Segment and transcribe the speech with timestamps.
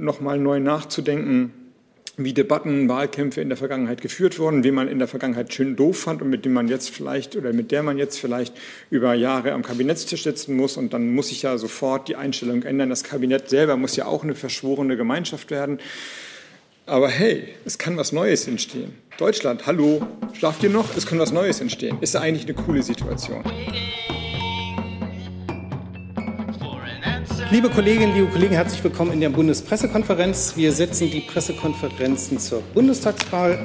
[0.00, 1.52] nochmal neu nachzudenken,
[2.16, 6.00] wie Debatten, Wahlkämpfe in der Vergangenheit geführt wurden, wie man in der Vergangenheit schön doof
[6.00, 8.54] fand und mit dem man jetzt vielleicht oder mit der man jetzt vielleicht
[8.90, 10.76] über Jahre am Kabinettstisch sitzen muss.
[10.76, 12.90] Und dann muss sich ja sofort die Einstellung ändern.
[12.90, 15.78] Das Kabinett selber muss ja auch eine verschworene Gemeinschaft werden.
[16.86, 18.92] Aber hey, es kann was Neues entstehen.
[19.16, 20.96] Deutschland, hallo, schlaft ihr noch?
[20.96, 21.98] Es kann was Neues entstehen.
[22.00, 23.44] Ist ja eigentlich eine coole Situation.
[27.52, 30.52] Liebe Kolleginnen, liebe Kollegen, herzlich willkommen in der Bundespressekonferenz.
[30.54, 33.58] Wir setzen die Pressekonferenzen zur Bundestagswahl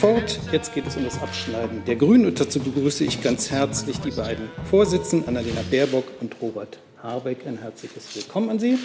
[0.00, 0.40] fort.
[0.50, 4.12] Jetzt geht es um das Abschneiden der Grünen und dazu begrüße ich ganz herzlich die
[4.12, 7.46] beiden Vorsitzenden, Annalena Baerbock und Robert Habeck.
[7.46, 8.78] Ein herzliches Willkommen an Sie.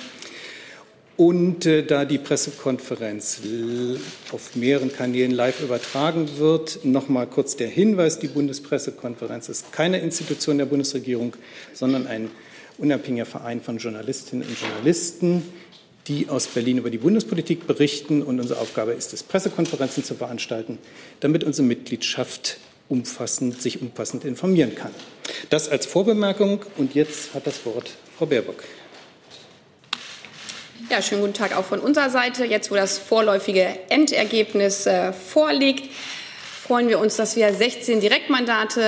[1.15, 3.39] Und äh, da die Pressekonferenz
[4.33, 9.99] auf mehreren Kanälen live übertragen wird, noch mal kurz der Hinweis, die Bundespressekonferenz ist keine
[9.99, 11.33] Institution der Bundesregierung,
[11.73, 12.29] sondern ein
[12.77, 15.43] unabhängiger Verein von Journalistinnen und Journalisten,
[16.07, 18.21] die aus Berlin über die Bundespolitik berichten.
[18.21, 20.77] Und unsere Aufgabe ist es, Pressekonferenzen zu veranstalten,
[21.19, 22.57] damit unsere Mitgliedschaft
[22.89, 24.91] umfassend, sich umfassend informieren kann.
[25.49, 26.61] Das als Vorbemerkung.
[26.77, 28.63] Und jetzt hat das Wort Frau Baerbock.
[30.89, 32.45] Ja, schönen guten Tag auch von unserer Seite.
[32.45, 35.89] Jetzt, wo das vorläufige Endergebnis äh, vorliegt,
[36.61, 38.81] freuen wir uns, dass wir 16 Direktmandate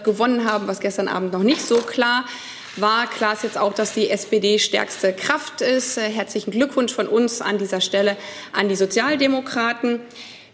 [0.00, 2.30] äh, gewonnen haben, was gestern Abend noch nicht so klar war.
[2.76, 5.98] Klar ist jetzt auch, dass die SPD stärkste Kraft ist.
[5.98, 8.16] Äh, herzlichen Glückwunsch von uns an dieser Stelle
[8.52, 10.00] an die Sozialdemokraten.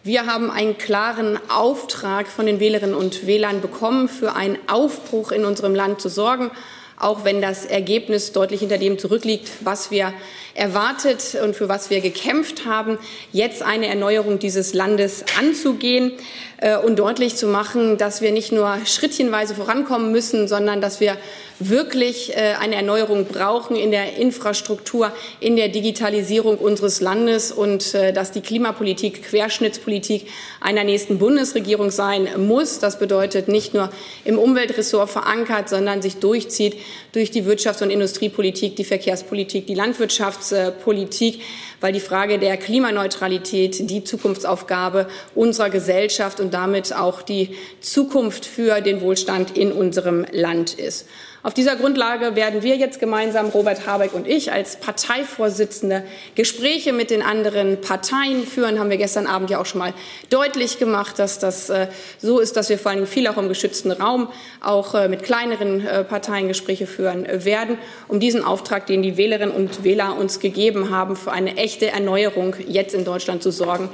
[0.03, 5.45] Wir haben einen klaren Auftrag von den Wählerinnen und Wählern bekommen, für einen Aufbruch in
[5.45, 6.51] unserem Land zu sorgen,
[6.99, 10.13] auch wenn das Ergebnis deutlich hinter dem zurückliegt, was wir
[10.55, 12.99] erwartet und für was wir gekämpft haben,
[13.33, 16.13] jetzt eine Erneuerung dieses Landes anzugehen
[16.57, 21.17] äh, und deutlich zu machen, dass wir nicht nur schrittchenweise vorankommen müssen, sondern dass wir
[21.61, 28.13] wirklich äh, eine Erneuerung brauchen in der Infrastruktur, in der Digitalisierung unseres Landes und äh,
[28.13, 30.27] dass die Klimapolitik Querschnittspolitik
[30.61, 32.79] einer nächsten Bundesregierung sein muss.
[32.81, 33.91] Das bedeutet nicht nur
[34.25, 36.77] im Umweltressort verankert, sondern sich durchzieht
[37.13, 41.41] durch die Wirtschafts- und Industriepolitik, die Verkehrspolitik, die Landwirtschaftspolitik,
[41.81, 48.81] weil die Frage der Klimaneutralität die Zukunftsaufgabe unserer Gesellschaft und damit auch die Zukunft für
[48.81, 51.07] den Wohlstand in unserem Land ist.
[51.45, 56.03] Auf dieser Grundlage werden wir jetzt gemeinsam, Robert Habeck und ich, als Parteivorsitzende
[56.35, 58.81] Gespräche mit den anderen Parteien führen.
[58.81, 59.95] Haben wir gestern Abend ja auch schon mal
[60.31, 61.87] deutlich gemacht, dass das äh,
[62.19, 64.29] so ist, dass wir vor allem viel auch im geschützten Raum
[64.61, 67.79] auch äh, mit kleineren äh, Parteien Gespräche führen werden,
[68.09, 72.57] um diesen Auftrag, den die Wählerinnen und Wähler uns gegeben haben, für eine echte Erneuerung
[72.67, 73.91] jetzt in Deutschland zu sorgen,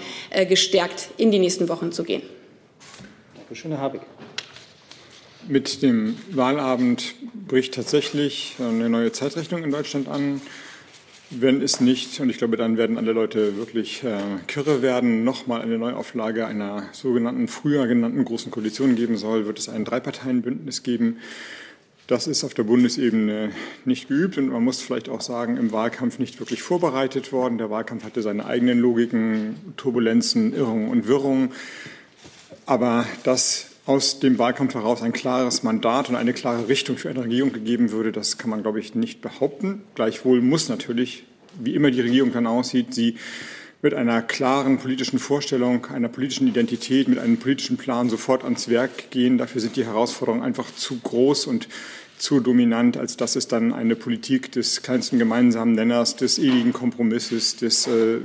[0.49, 2.23] gestärkt in die nächsten Wochen zu gehen.
[3.37, 4.01] Danke schön, Herr Habeck.
[5.47, 7.15] Mit dem Wahlabend
[7.47, 10.41] bricht tatsächlich eine neue Zeitrechnung in Deutschland an.
[11.29, 15.61] Wenn es nicht, und ich glaube, dann werden alle Leute wirklich äh, kirre werden, nochmal
[15.61, 21.19] eine Neuauflage einer sogenannten, früher genannten Großen Koalition geben soll, wird es ein Dreiparteienbündnis geben.
[22.07, 23.51] Das ist auf der Bundesebene
[23.85, 27.59] nicht geübt und man muss vielleicht auch sagen, im Wahlkampf nicht wirklich vorbereitet worden.
[27.59, 31.53] Der Wahlkampf hatte seine eigenen Logiken, Turbulenzen, Irrungen und Wirrungen.
[32.67, 37.25] Aber das aus dem Wahlkampf heraus ein klares Mandat und eine klare Richtung für eine
[37.25, 39.83] Regierung gegeben würde, das kann man, glaube ich, nicht behaupten.
[39.95, 41.25] Gleichwohl muss natürlich,
[41.61, 43.17] wie immer die Regierung dann aussieht, sie
[43.83, 49.11] mit einer klaren politischen Vorstellung, einer politischen Identität, mit einem politischen Plan sofort ans Werk
[49.11, 49.37] gehen.
[49.37, 51.69] Dafür sind die Herausforderungen einfach zu groß und
[52.17, 57.57] zu dominant, als dass es dann eine Politik des kleinsten gemeinsamen Nenners, des ewigen Kompromisses,
[57.57, 58.21] des äh,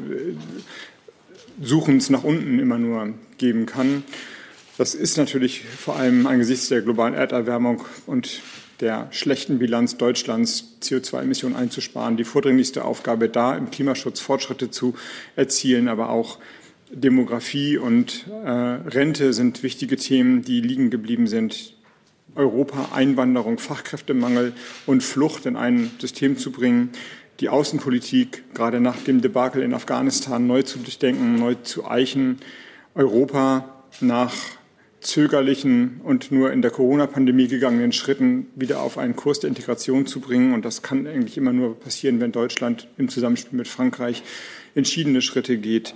[1.61, 4.05] Suchens nach unten immer nur geben kann.
[4.79, 8.39] Das ist natürlich vor allem angesichts der globalen Erderwärmung und
[8.79, 14.95] der schlechten Bilanz Deutschlands, CO2-Emissionen einzusparen, die vordringlichste Aufgabe da, im Klimaschutz Fortschritte zu
[15.35, 16.39] erzielen, aber auch
[16.93, 21.73] Demografie und äh, Rente sind wichtige Themen, die liegen geblieben sind.
[22.35, 24.53] Europa, Einwanderung, Fachkräftemangel
[24.85, 26.91] und Flucht in ein System zu bringen,
[27.41, 32.37] die Außenpolitik gerade nach dem Debakel in Afghanistan neu zu durchdenken, neu zu eichen,
[32.95, 34.33] Europa nach
[35.01, 40.19] zögerlichen und nur in der Corona-Pandemie gegangenen Schritten wieder auf einen Kurs der Integration zu
[40.19, 40.53] bringen.
[40.53, 44.23] Und das kann eigentlich immer nur passieren, wenn Deutschland im Zusammenspiel mit Frankreich
[44.75, 45.93] entschiedene Schritte geht,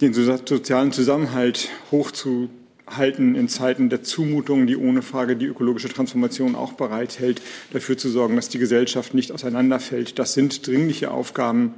[0.00, 6.72] den sozialen Zusammenhalt hochzuhalten in Zeiten der Zumutungen, die ohne Frage die ökologische Transformation auch
[6.72, 7.42] bereithält,
[7.72, 10.18] dafür zu sorgen, dass die Gesellschaft nicht auseinanderfällt.
[10.18, 11.74] Das sind dringliche Aufgaben.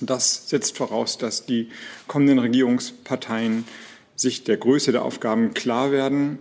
[0.00, 1.68] Das setzt voraus, dass die
[2.06, 3.64] kommenden Regierungsparteien
[4.18, 6.40] sich der Größe der Aufgaben klar werden.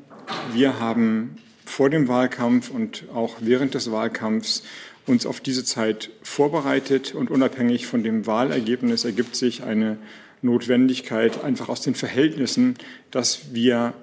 [0.51, 4.63] Wir haben vor dem Wahlkampf und auch während des Wahlkampfs
[5.05, 9.97] uns auf diese Zeit vorbereitet und unabhängig von dem Wahlergebnis ergibt sich eine
[10.41, 12.75] Notwendigkeit einfach aus den Verhältnissen,
[13.11, 13.93] dass wir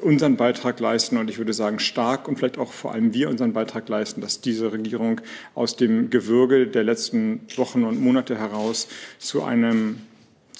[0.00, 3.52] unseren Beitrag leisten und ich würde sagen stark und vielleicht auch vor allem wir unseren
[3.52, 5.20] Beitrag leisten, dass diese Regierung
[5.54, 8.88] aus dem Gewürge der letzten Wochen und Monate heraus
[9.18, 10.00] zu einem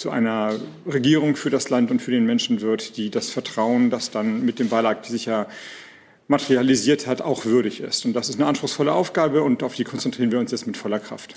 [0.01, 0.55] zu einer
[0.87, 4.59] Regierung für das Land und für den Menschen wird, die das Vertrauen, das dann mit
[4.59, 5.47] dem Wahlakt sich ja
[6.27, 8.07] materialisiert hat, auch würdig ist.
[8.07, 11.01] Und das ist eine anspruchsvolle Aufgabe und auf die konzentrieren wir uns jetzt mit voller
[11.01, 11.35] Kraft.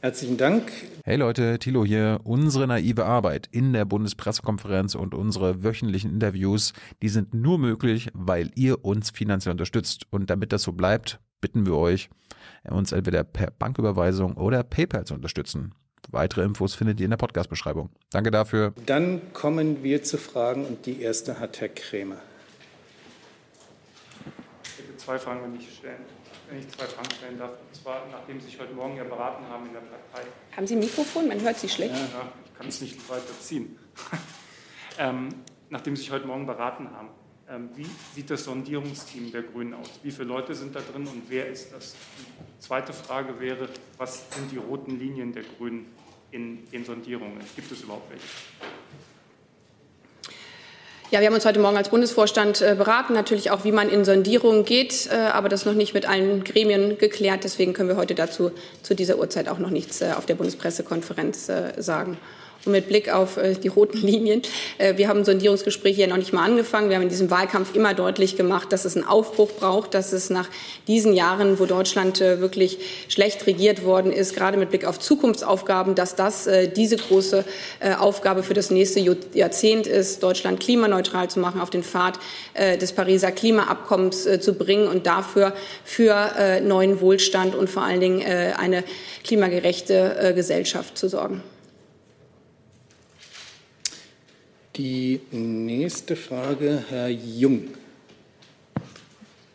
[0.00, 0.72] Herzlichen Dank.
[1.04, 2.20] Hey Leute, Thilo hier.
[2.24, 8.50] Unsere naive Arbeit in der Bundespressekonferenz und unsere wöchentlichen Interviews, die sind nur möglich, weil
[8.54, 10.06] ihr uns finanziell unterstützt.
[10.08, 12.08] Und damit das so bleibt, bitten wir euch,
[12.64, 15.74] uns entweder per Banküberweisung oder PayPal zu unterstützen.
[16.08, 17.90] Weitere Infos findet ihr in der Podcast-Beschreibung.
[18.10, 18.72] Danke dafür.
[18.86, 22.16] Dann kommen wir zu Fragen und die erste hat Herr Krämer.
[24.64, 26.04] Ich hätte zwei Fragen, wenn ich stellen
[26.48, 27.50] wenn ich zwei Fragen stellen darf.
[27.50, 30.26] Und zwar, nachdem Sie sich heute Morgen ja beraten haben in der Partei.
[30.56, 31.28] Haben Sie ein Mikrofon?
[31.28, 31.94] Man hört Sie schlecht.
[31.94, 33.78] Ja, ich kann es nicht weiter ziehen.
[34.98, 35.28] ähm,
[35.70, 37.08] nachdem Sie sich heute Morgen beraten haben,
[37.50, 40.00] ähm, wie sieht das Sondierungsteam der Grünen aus?
[40.02, 41.94] Wie viele Leute sind da drin und wer ist das?
[42.28, 45.86] Die zweite Frage wäre, was sind die roten Linien der Grünen
[46.30, 47.38] in den Sondierungen?
[47.56, 48.24] Gibt es überhaupt welche?
[51.10, 54.04] Ja, wir haben uns heute Morgen als Bundesvorstand äh, beraten, natürlich auch, wie man in
[54.04, 57.44] Sondierungen geht, äh, aber das noch nicht mit allen Gremien geklärt.
[57.44, 58.50] Deswegen können wir heute dazu
[58.82, 62.18] zu dieser Uhrzeit auch noch nichts äh, auf der Bundespressekonferenz sagen.
[62.68, 64.42] Und mit Blick auf äh, die roten Linien,
[64.76, 66.90] äh, wir haben Sondierungsgespräche ja noch nicht mal angefangen.
[66.90, 70.28] Wir haben in diesem Wahlkampf immer deutlich gemacht, dass es einen Aufbruch braucht, dass es
[70.28, 70.50] nach
[70.86, 72.78] diesen Jahren, wo Deutschland äh, wirklich
[73.08, 77.44] schlecht regiert worden ist, gerade mit Blick auf Zukunftsaufgaben, dass das diese große
[77.98, 79.00] Aufgabe für das nächste
[79.32, 82.18] Jahrzehnt ist, Deutschland klimaneutral zu machen, auf den Pfad
[82.56, 85.54] des Pariser Klimaabkommens zu bringen und dafür
[85.84, 88.84] für neuen Wohlstand und vor allen Dingen eine
[89.24, 91.42] klimagerechte Gesellschaft zu sorgen.
[94.78, 97.64] Die nächste Frage, Herr Jung.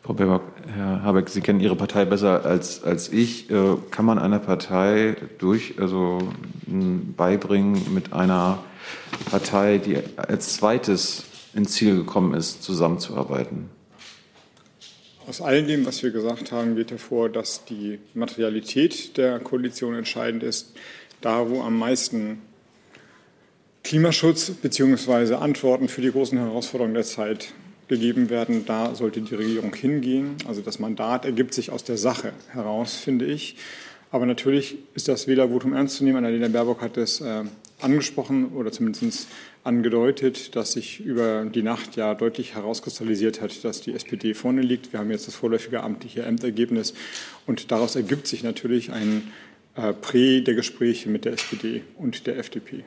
[0.01, 0.41] Frau Baerbock,
[0.75, 3.49] Herr Habeck, Sie kennen Ihre Partei besser als, als ich.
[3.49, 6.19] Äh, kann man einer Partei durch, also
[6.67, 8.65] beibringen, mit einer
[9.31, 11.23] Partei, die als zweites
[11.53, 13.69] ins Ziel gekommen ist, zusammenzuarbeiten?
[15.25, 20.43] Aus all dem, was wir gesagt haben, geht hervor, dass die Materialität der Koalition entscheidend
[20.43, 20.73] ist.
[21.21, 22.41] Da, wo am meisten
[23.93, 25.35] Klimaschutz bzw.
[25.35, 27.53] Antworten für die großen Herausforderungen der Zeit
[27.87, 28.65] gegeben werden.
[28.65, 30.33] Da sollte die Regierung hingehen.
[30.47, 33.55] Also das Mandat ergibt sich aus der Sache heraus, finde ich.
[34.09, 36.17] Aber natürlich ist das Wählervotum ernst zu nehmen.
[36.17, 37.43] Annalena Baerbock hat es äh,
[37.81, 39.27] angesprochen oder zumindest
[39.63, 44.91] angedeutet, dass sich über die Nacht ja deutlich herauskristallisiert hat, dass die SPD vorne liegt.
[44.91, 46.95] Wir haben jetzt das vorläufige amtliche Ämtergebnis
[47.45, 49.31] und daraus ergibt sich natürlich ein
[49.75, 52.85] äh, Prä der Gespräche mit der SPD und der FDP.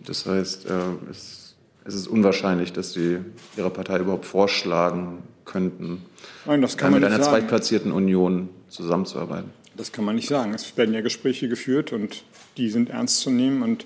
[0.00, 0.70] Das heißt, äh,
[1.10, 1.54] es,
[1.84, 3.18] ist unwahrscheinlich, dass Sie
[3.56, 6.02] Ihrer Partei überhaupt vorschlagen könnten,
[6.44, 7.36] Nein, das kann man mit einer sagen.
[7.36, 9.50] zweitplatzierten Union zusammenzuarbeiten.
[9.76, 10.54] Das kann man nicht sagen.
[10.54, 12.24] Es werden ja Gespräche geführt und
[12.56, 13.62] die sind ernst zu nehmen.
[13.62, 13.84] Und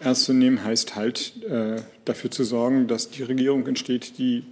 [0.00, 4.44] ernst zu nehmen heißt halt äh, dafür zu sorgen, dass die Regierung entsteht, die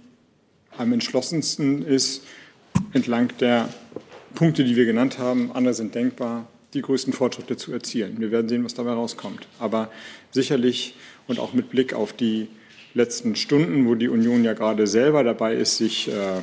[0.77, 2.23] am entschlossensten ist,
[2.93, 3.69] entlang der
[4.33, 5.51] Punkte, die wir genannt haben.
[5.51, 8.19] Andere sind denkbar, die größten Fortschritte zu erzielen.
[8.19, 9.47] Wir werden sehen, was dabei rauskommt.
[9.59, 9.91] Aber
[10.31, 10.95] sicherlich
[11.27, 12.47] und auch mit Blick auf die
[12.93, 16.41] letzten Stunden, wo die Union ja gerade selber dabei ist, sich äh,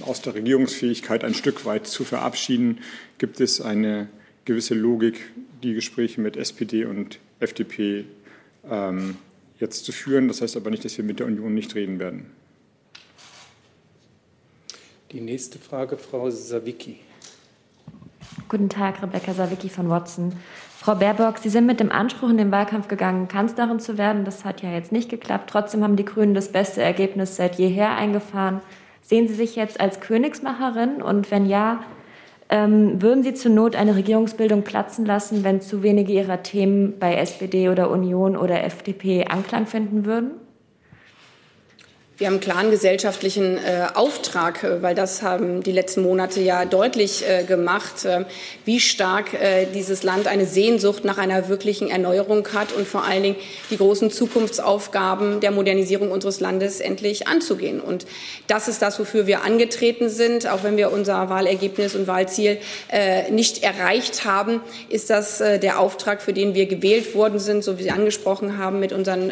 [0.00, 2.78] aus der Regierungsfähigkeit ein Stück weit zu verabschieden,
[3.18, 4.08] gibt es eine
[4.44, 5.20] gewisse Logik,
[5.62, 8.04] die Gespräche mit SPD und FDP
[8.70, 9.16] ähm,
[9.58, 10.28] jetzt zu führen.
[10.28, 12.26] Das heißt aber nicht, dass wir mit der Union nicht reden werden.
[15.12, 16.96] Die nächste Frage, Frau Sawicki.
[18.48, 20.32] Guten Tag, Rebecca Sawicki von Watson.
[20.78, 24.24] Frau Baerbock, Sie sind mit dem Anspruch in den Wahlkampf gegangen, Kanzlerin zu werden.
[24.24, 25.50] Das hat ja jetzt nicht geklappt.
[25.50, 28.60] Trotzdem haben die Grünen das beste Ergebnis seit jeher eingefahren.
[29.02, 31.02] Sehen Sie sich jetzt als Königsmacherin?
[31.02, 31.80] Und wenn ja,
[32.48, 37.16] ähm, würden Sie zur Not eine Regierungsbildung platzen lassen, wenn zu wenige Ihrer Themen bei
[37.16, 40.45] SPD oder Union oder FDP Anklang finden würden?
[42.18, 46.64] Wir haben einen klaren gesellschaftlichen äh, Auftrag, äh, weil das haben die letzten Monate ja
[46.64, 48.24] deutlich äh, gemacht, äh,
[48.64, 53.22] wie stark äh, dieses Land eine Sehnsucht nach einer wirklichen Erneuerung hat und vor allen
[53.22, 53.36] Dingen
[53.68, 57.82] die großen Zukunftsaufgaben der Modernisierung unseres Landes endlich anzugehen.
[57.82, 58.06] Und
[58.46, 60.50] das ist das, wofür wir angetreten sind.
[60.50, 62.58] Auch wenn wir unser Wahlergebnis und Wahlziel
[63.30, 67.84] nicht erreicht haben, ist das der Auftrag, für den wir gewählt worden sind, so wie
[67.84, 69.30] Sie angesprochen haben, mit unseren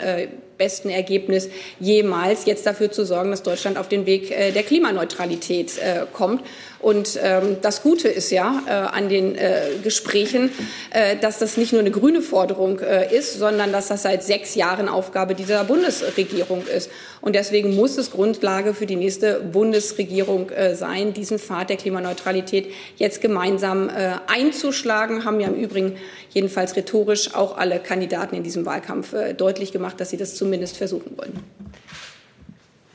[0.57, 1.49] besten Ergebnis
[1.81, 5.73] jemals, jetzt dafür zu sorgen, dass Deutschland auf den Weg der Klimaneutralität
[6.13, 6.43] kommt.
[6.85, 10.51] Und ähm, das Gute ist ja äh, an den äh, Gesprächen,
[10.91, 14.55] äh, dass das nicht nur eine grüne Forderung äh, ist, sondern dass das seit sechs
[14.55, 16.91] Jahren Aufgabe dieser Bundesregierung ist.
[17.23, 22.71] Und deswegen muss es Grundlage für die nächste Bundesregierung äh, sein, diesen Pfad der Klimaneutralität
[22.97, 25.25] jetzt gemeinsam äh, einzuschlagen.
[25.25, 25.97] Haben ja im Übrigen
[26.35, 30.77] jedenfalls rhetorisch auch alle Kandidaten in diesem Wahlkampf äh, deutlich gemacht, dass sie das zumindest
[30.77, 31.33] versuchen wollen.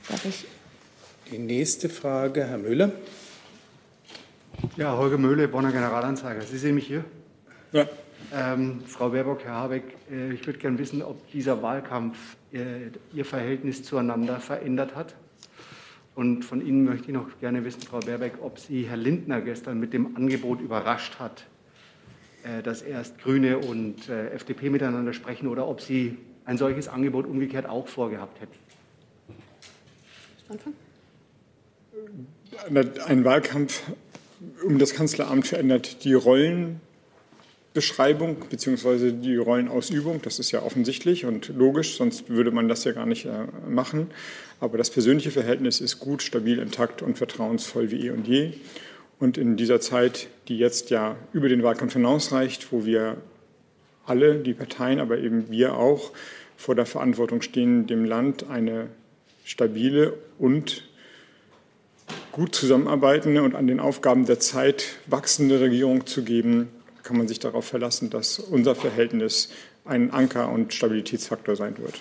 [0.08, 0.46] Darf ich?
[1.32, 2.92] Die nächste Frage, Herr Müller.
[4.76, 6.42] Ja, Holger Möhle, Bonner Generalanzeiger.
[6.42, 7.04] Sie sehen mich hier?
[7.72, 7.86] Ja.
[8.34, 12.18] Ähm, Frau Baerbock, Herr Habeck, äh, ich würde gerne wissen, ob dieser Wahlkampf
[12.52, 15.16] äh, Ihr Verhältnis zueinander verändert hat.
[16.16, 19.80] Und von Ihnen möchte ich noch gerne wissen, Frau Baerbeck, ob Sie Herr Lindner gestern
[19.80, 21.46] mit dem Angebot überrascht hat,
[22.44, 27.26] äh, dass erst Grüne und äh, FDP miteinander sprechen oder ob Sie ein solches Angebot
[27.26, 28.56] umgekehrt auch vorgehabt hätten.
[33.06, 33.84] Ein Wahlkampf
[34.64, 39.12] um das Kanzleramt verändert die Rollenbeschreibung bzw.
[39.12, 40.22] die Rollenausübung.
[40.22, 44.12] Das ist ja offensichtlich und logisch, sonst würde man das ja gar nicht äh, machen.
[44.60, 48.54] Aber das persönliche Verhältnis ist gut, stabil, intakt und vertrauensvoll wie eh und je.
[49.20, 53.18] Und in dieser Zeit, die jetzt ja über den Wahlkampf hinausreicht, wo wir
[54.06, 56.12] alle, die Parteien, aber eben wir auch,
[56.56, 58.88] vor der Verantwortung stehen, dem Land eine
[59.46, 60.89] stabile und
[62.32, 66.70] gut zusammenarbeitende und an den Aufgaben der Zeit wachsende Regierung zu geben,
[67.04, 69.50] kann man sich darauf verlassen, dass unser Verhältnis
[69.86, 72.00] ein Anker und Stabilitätsfaktor sein wird.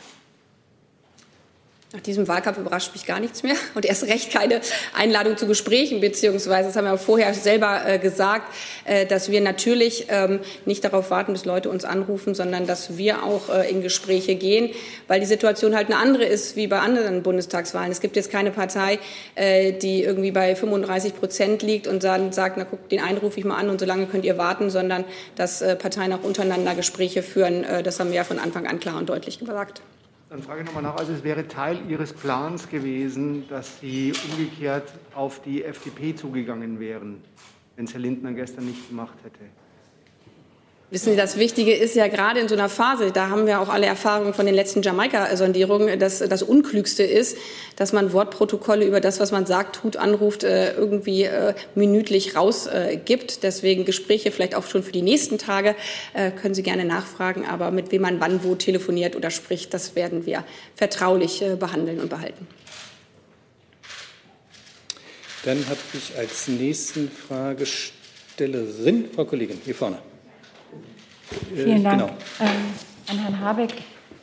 [1.90, 4.60] Nach diesem Wahlkampf überrascht mich gar nichts mehr und erst recht keine
[4.94, 8.52] Einladung zu Gesprächen, beziehungsweise, das haben wir vorher selber äh, gesagt,
[8.84, 13.22] äh, dass wir natürlich ähm, nicht darauf warten, bis Leute uns anrufen, sondern dass wir
[13.22, 14.68] auch äh, in Gespräche gehen,
[15.06, 17.90] weil die Situation halt eine andere ist wie bei anderen Bundestagswahlen.
[17.90, 18.98] Es gibt jetzt keine Partei,
[19.34, 23.38] äh, die irgendwie bei 35 Prozent liegt und dann sagt, na guck, den einen rufe
[23.38, 26.74] ich mal an und so lange könnt ihr warten, sondern dass äh, Parteien auch untereinander
[26.74, 27.64] Gespräche führen.
[27.64, 29.80] Äh, das haben wir ja von Anfang an klar und deutlich gesagt.
[30.30, 30.96] Dann frage ich nochmal nach.
[30.96, 37.22] Also es wäre Teil Ihres Plans gewesen, dass Sie umgekehrt auf die FDP zugegangen wären,
[37.76, 39.38] wenn es Herr Lindner gestern nicht gemacht hätte.
[40.90, 43.68] Wissen Sie, das Wichtige ist ja gerade in so einer Phase, da haben wir auch
[43.68, 47.36] alle Erfahrungen von den letzten Jamaika-Sondierungen, dass das Unklügste ist,
[47.76, 53.42] dass man Wortprotokolle über das, was man sagt, tut, anruft, äh, irgendwie äh, minütlich rausgibt.
[53.42, 55.76] Deswegen Gespräche vielleicht auch schon für die nächsten Tage
[56.14, 57.44] äh, können Sie gerne nachfragen.
[57.44, 60.42] Aber mit wem man wann wo telefoniert oder spricht, das werden wir
[60.74, 62.46] vertraulich behandeln und behalten.
[65.44, 69.98] Dann habe ich als nächsten Fragestellerin Frau Kollegin hier vorne.
[71.54, 72.00] Vielen Dank.
[72.00, 72.12] Genau.
[72.40, 72.48] Ähm,
[73.10, 73.74] an Herrn Habeck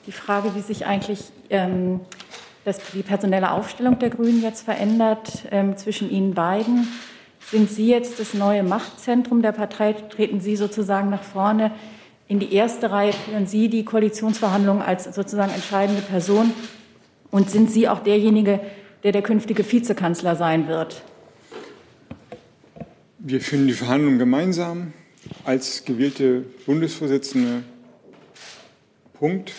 [0.05, 1.19] die Frage, wie sich eigentlich
[1.49, 2.01] ähm,
[2.63, 6.87] das, die personelle Aufstellung der Grünen jetzt verändert ähm, zwischen Ihnen beiden.
[7.51, 9.93] Sind Sie jetzt das neue Machtzentrum der Partei?
[9.93, 11.71] Treten Sie sozusagen nach vorne
[12.27, 13.13] in die erste Reihe?
[13.13, 16.51] Führen Sie die Koalitionsverhandlungen als sozusagen entscheidende Person?
[17.29, 18.59] Und sind Sie auch derjenige,
[19.03, 21.03] der der künftige Vizekanzler sein wird?
[23.19, 24.93] Wir führen die Verhandlungen gemeinsam
[25.43, 27.63] als gewählte Bundesvorsitzende.
[29.13, 29.53] Punkt.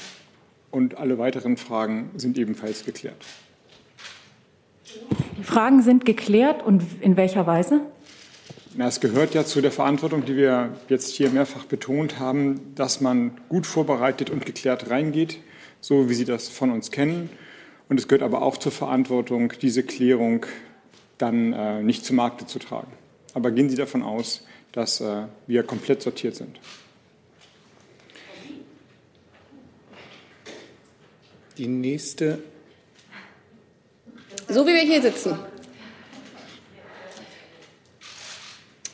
[0.71, 3.25] Und alle weiteren Fragen sind ebenfalls geklärt.
[5.39, 7.81] Die Fragen sind geklärt und in welcher Weise?
[8.75, 13.01] Na, es gehört ja zu der Verantwortung, die wir jetzt hier mehrfach betont haben, dass
[13.01, 15.39] man gut vorbereitet und geklärt reingeht,
[15.81, 17.31] so wie Sie das von uns kennen.
[17.89, 20.45] Und es gehört aber auch zur Verantwortung, diese Klärung
[21.17, 22.93] dann äh, nicht zu Markte zu tragen.
[23.33, 24.47] Aber gehen Sie davon aus,
[24.77, 26.61] dass äh, wir komplett sortiert sind.
[31.57, 32.41] Die nächste.
[34.49, 35.39] So wie wir hier sitzen.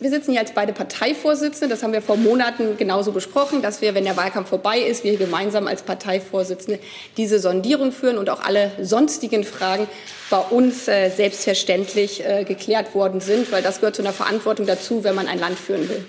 [0.02, 1.72] Wir sitzen hier als beide Parteivorsitzende.
[1.72, 5.16] Das haben wir vor Monaten genauso besprochen, dass wir, wenn der Wahlkampf vorbei ist, wir
[5.16, 6.80] gemeinsam als Parteivorsitzende
[7.16, 9.86] diese Sondierung führen und auch alle sonstigen Fragen
[10.28, 15.04] bei uns äh, selbstverständlich äh, geklärt worden sind, weil das gehört zu einer Verantwortung dazu,
[15.04, 16.04] wenn man ein Land führen will.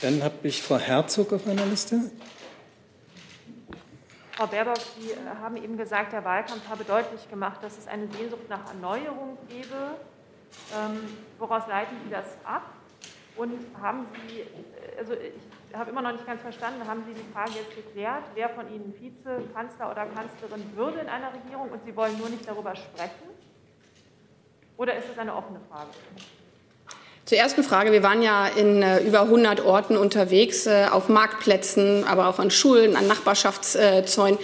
[0.00, 1.98] Dann habe ich Frau Herzog auf meiner Liste.
[4.36, 8.06] Frau Baerbock, Sie äh, haben eben gesagt, der Wahlkampf habe deutlich gemacht, dass es eine
[8.06, 9.96] Sehnsucht nach Erneuerung gebe.
[10.76, 11.00] Ähm,
[11.38, 12.62] woraus leiten Sie das ab?
[13.36, 17.32] Und haben Sie, äh, also ich habe immer noch nicht ganz verstanden, haben Sie die
[17.32, 21.94] Frage jetzt geklärt, wer von Ihnen Vizekanzler oder Kanzlerin würde in einer Regierung und Sie
[21.96, 23.28] wollen nur nicht darüber sprechen?
[24.76, 25.90] Oder ist es eine offene Frage?
[27.24, 27.90] Zur ersten Frage.
[27.90, 32.50] Wir waren ja in äh, über 100 Orten unterwegs, äh, auf Marktplätzen, aber auch an
[32.50, 34.38] Schulen, an Nachbarschaftszäunen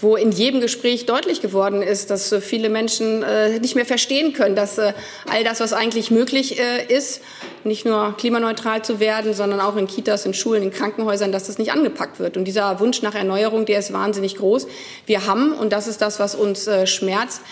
[0.00, 4.32] wo in jedem Gespräch deutlich geworden ist, dass äh, viele Menschen äh, nicht mehr verstehen
[4.32, 4.92] können, dass äh,
[5.30, 7.20] all das, was eigentlich möglich ist,
[7.64, 11.58] nicht nur klimaneutral zu werden, sondern auch in Kitas, in Schulen, in Krankenhäusern, dass das
[11.58, 12.36] nicht angepackt wird.
[12.36, 14.68] Und dieser Wunsch nach Erneuerung, der ist wahnsinnig groß.
[15.06, 17.42] Wir haben, und das ist das, was uns schmerzt,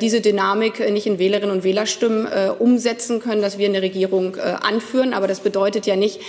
[0.00, 2.28] diese Dynamik nicht in Wählerinnen und Wählerstimmen
[2.58, 5.12] umsetzen können, dass wir eine Regierung anführen.
[5.12, 6.20] Aber das bedeutet ja nicht,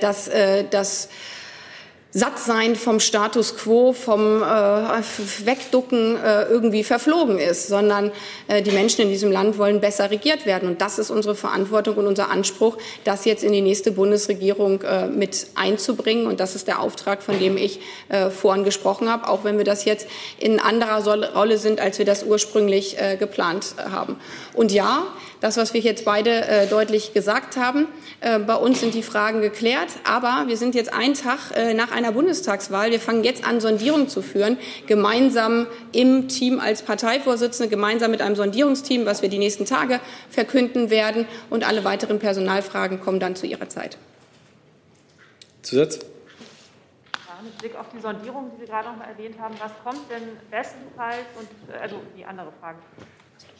[0.00, 0.30] dass,
[0.70, 1.08] dass
[2.16, 4.46] satt sein vom Status quo, vom äh,
[5.44, 8.12] Wegducken äh, irgendwie verflogen ist, sondern
[8.46, 10.68] äh, die Menschen in diesem Land wollen besser regiert werden.
[10.68, 15.08] Und das ist unsere Verantwortung und unser Anspruch, das jetzt in die nächste Bundesregierung äh,
[15.08, 16.28] mit einzubringen.
[16.28, 19.64] Und das ist der Auftrag, von dem ich äh, vorhin gesprochen habe, auch wenn wir
[19.64, 20.06] das jetzt
[20.38, 21.04] in anderer
[21.34, 24.20] Rolle sind, als wir das ursprünglich äh, geplant haben.
[24.52, 25.02] Und ja,
[25.44, 27.86] das, was wir jetzt beide äh, deutlich gesagt haben.
[28.22, 31.92] Äh, bei uns sind die Fragen geklärt, aber wir sind jetzt einen Tag äh, nach
[31.92, 32.90] einer Bundestagswahl.
[32.90, 38.36] Wir fangen jetzt an, Sondierungen zu führen, gemeinsam im Team als Parteivorsitzende, gemeinsam mit einem
[38.36, 41.26] Sondierungsteam, was wir die nächsten Tage verkünden werden.
[41.50, 43.98] Und alle weiteren Personalfragen kommen dann zu ihrer Zeit.
[45.60, 45.98] Zusatz?
[47.42, 50.22] mit Blick auf die Sondierung, die Sie gerade noch mal erwähnt haben, was kommt denn
[50.50, 52.78] bestenfalls und also die andere Frage.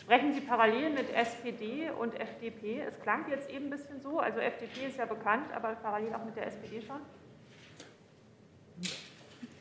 [0.04, 2.82] Sprechen Sie parallel mit SPD und FDP?
[2.86, 6.26] Es klang jetzt eben ein bisschen so, also FDP ist ja bekannt, aber parallel auch
[6.26, 6.96] mit der SPD schon?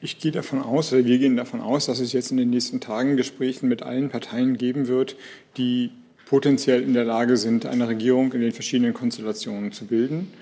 [0.02, 2.82] Ich gehe davon aus, oder wir gehen davon aus, dass es jetzt in den nächsten
[2.82, 5.16] Tagen Gesprächen mit allen Parteien geben wird,
[5.56, 5.92] die
[6.26, 10.34] potenziell in der Lage sind, eine Regierung in den verschiedenen Konstellationen zu bilden.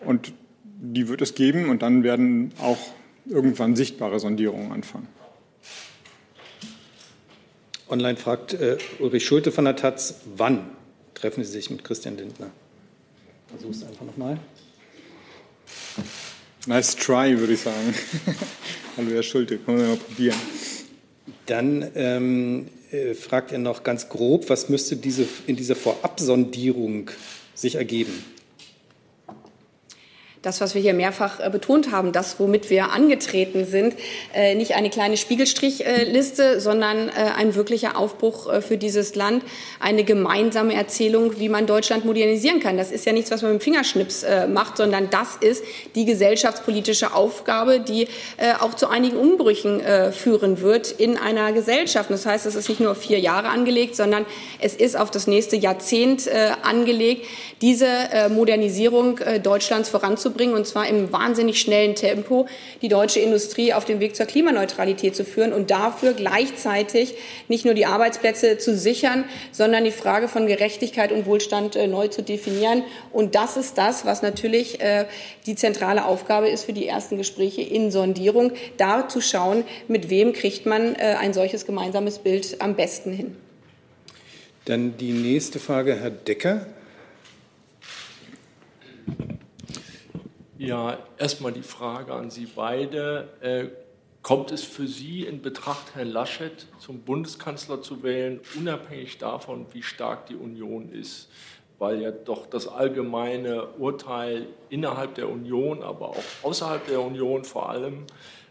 [0.00, 0.32] Und
[0.64, 2.78] die wird es geben und dann werden auch
[3.26, 5.06] irgendwann sichtbare Sondierungen anfangen.
[7.94, 10.68] Online fragt äh, Ulrich Schulte von der Taz, wann
[11.14, 12.50] treffen Sie sich mit Christian Lindner?
[13.46, 14.36] Versuch es einfach nochmal.
[16.66, 17.94] Nice try, würde ich sagen.
[18.96, 20.36] Hallo, Herr Schulte, können wir mal probieren.
[21.46, 27.12] Dann ähm, äh, fragt er noch ganz grob, was müsste diese, in dieser Vorabsondierung
[27.54, 28.24] sich ergeben?
[30.44, 33.94] Das, was wir hier mehrfach äh, betont haben, das, womit wir angetreten sind,
[34.34, 39.42] äh, nicht eine kleine Spiegelstrichliste, sondern äh, ein wirklicher Aufbruch für dieses Land,
[39.80, 42.76] eine gemeinsame Erzählung, wie man Deutschland modernisieren kann.
[42.76, 47.14] Das ist ja nichts, was man mit dem Fingerschnips macht, sondern das ist die gesellschaftspolitische
[47.14, 48.08] Aufgabe, die
[48.60, 49.80] auch zu einigen Umbrüchen
[50.12, 52.10] führen wird in einer Gesellschaft.
[52.10, 54.26] Das heißt, es ist nicht nur vier Jahre angelegt, sondern
[54.60, 56.28] es ist auf das nächste Jahrzehnt
[56.62, 57.26] angelegt,
[57.62, 57.88] diese
[58.30, 62.46] Modernisierung Deutschlands voranzubringen voranzubringen, und zwar im wahnsinnig schnellen Tempo,
[62.82, 67.14] die deutsche Industrie auf den Weg zur Klimaneutralität zu führen und dafür gleichzeitig
[67.48, 72.08] nicht nur die Arbeitsplätze zu sichern, sondern die Frage von Gerechtigkeit und Wohlstand äh, neu
[72.08, 72.82] zu definieren.
[73.12, 75.06] Und das ist das, was natürlich äh,
[75.46, 80.32] die zentrale Aufgabe ist für die ersten Gespräche in Sondierung, da zu schauen, mit wem
[80.32, 83.36] kriegt man äh, ein solches gemeinsames Bild am besten hin.
[84.64, 86.66] Dann die nächste Frage, Herr Decker.
[90.56, 93.28] Ja, erstmal die Frage an Sie beide.
[93.40, 93.66] Äh,
[94.22, 99.82] kommt es für Sie in Betracht, Herr Laschet zum Bundeskanzler zu wählen, unabhängig davon, wie
[99.82, 101.28] stark die Union ist?
[101.80, 107.68] Weil ja doch das allgemeine Urteil innerhalb der Union, aber auch außerhalb der Union vor
[107.68, 108.06] allem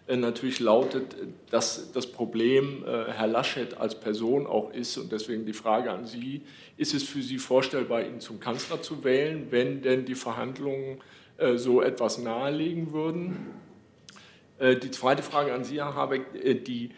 [0.05, 1.15] äh, natürlich lautet,
[1.51, 4.97] dass das Problem äh, Herr Laschet als Person auch ist.
[4.97, 6.41] Und deswegen die Frage an Sie,
[6.75, 10.99] ist es für Sie vorstellbar, ihn zum Kanzler zu wählen, wenn denn die Verhandlungen
[11.57, 13.53] so etwas nahelegen würden.
[14.59, 16.91] Äh, die zweite Frage an Sie, Herr Habeck, äh, die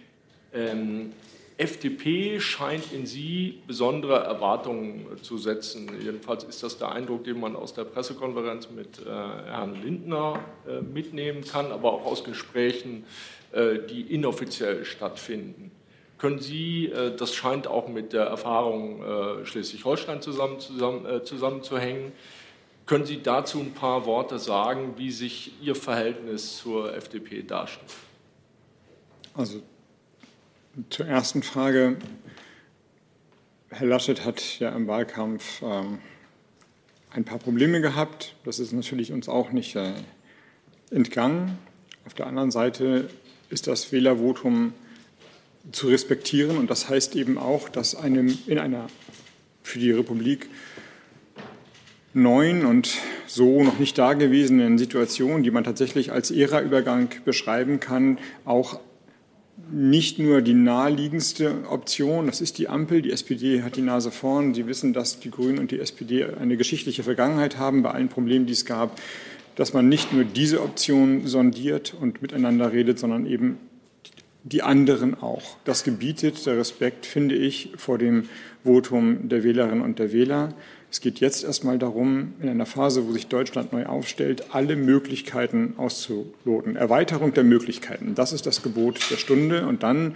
[0.54, 1.14] ähm,
[1.58, 5.90] FDP scheint in Sie besondere Erwartungen zu setzen.
[6.02, 10.82] Jedenfalls ist das der Eindruck, den man aus der Pressekonferenz mit äh, Herrn Lindner äh,
[10.82, 13.06] mitnehmen kann, aber auch aus Gesprächen,
[13.54, 15.72] äh, die inoffiziell stattfinden.
[16.18, 19.04] Können Sie, das scheint auch mit der Erfahrung
[19.44, 22.14] Schleswig-Holstein zusammen, zusammen, zusammenzuhängen,
[22.86, 27.92] können Sie dazu ein paar Worte sagen, wie sich Ihr Verhältnis zur FDP darstellt?
[29.34, 29.62] Also
[30.90, 31.98] zur ersten Frage.
[33.70, 36.00] Herr Laschet hat ja im Wahlkampf ähm,
[37.12, 38.36] ein paar Probleme gehabt.
[38.44, 39.94] Das ist natürlich uns auch nicht äh,
[40.92, 41.58] entgangen.
[42.06, 43.10] Auf der anderen Seite
[43.50, 44.74] ist das Wählervotum
[45.72, 48.88] zu respektieren und das heißt eben auch, dass einem in einer
[49.64, 50.48] für die Republik
[52.16, 52.98] neuen und
[53.28, 58.80] so noch nicht dagewesenen Situationen, die man tatsächlich als Ära-Übergang beschreiben kann, auch
[59.72, 63.02] nicht nur die naheliegendste Option, das ist die Ampel.
[63.02, 64.54] Die SPD hat die Nase vorn.
[64.54, 68.46] Sie wissen, dass die Grünen und die SPD eine geschichtliche Vergangenheit haben bei allen Problemen,
[68.46, 69.00] die es gab,
[69.56, 73.58] dass man nicht nur diese Option sondiert und miteinander redet, sondern eben
[74.44, 75.58] die anderen auch.
[75.66, 78.30] Das gebietet der Respekt, finde ich, vor dem
[78.64, 80.54] Votum der Wählerinnen und der Wähler.
[80.96, 85.74] Es geht jetzt erstmal darum, in einer Phase, wo sich Deutschland neu aufstellt, alle Möglichkeiten
[85.76, 86.78] auszuloten.
[86.78, 89.68] Erweiterung der Möglichkeiten, das ist das Gebot der Stunde.
[89.68, 90.16] Und dann,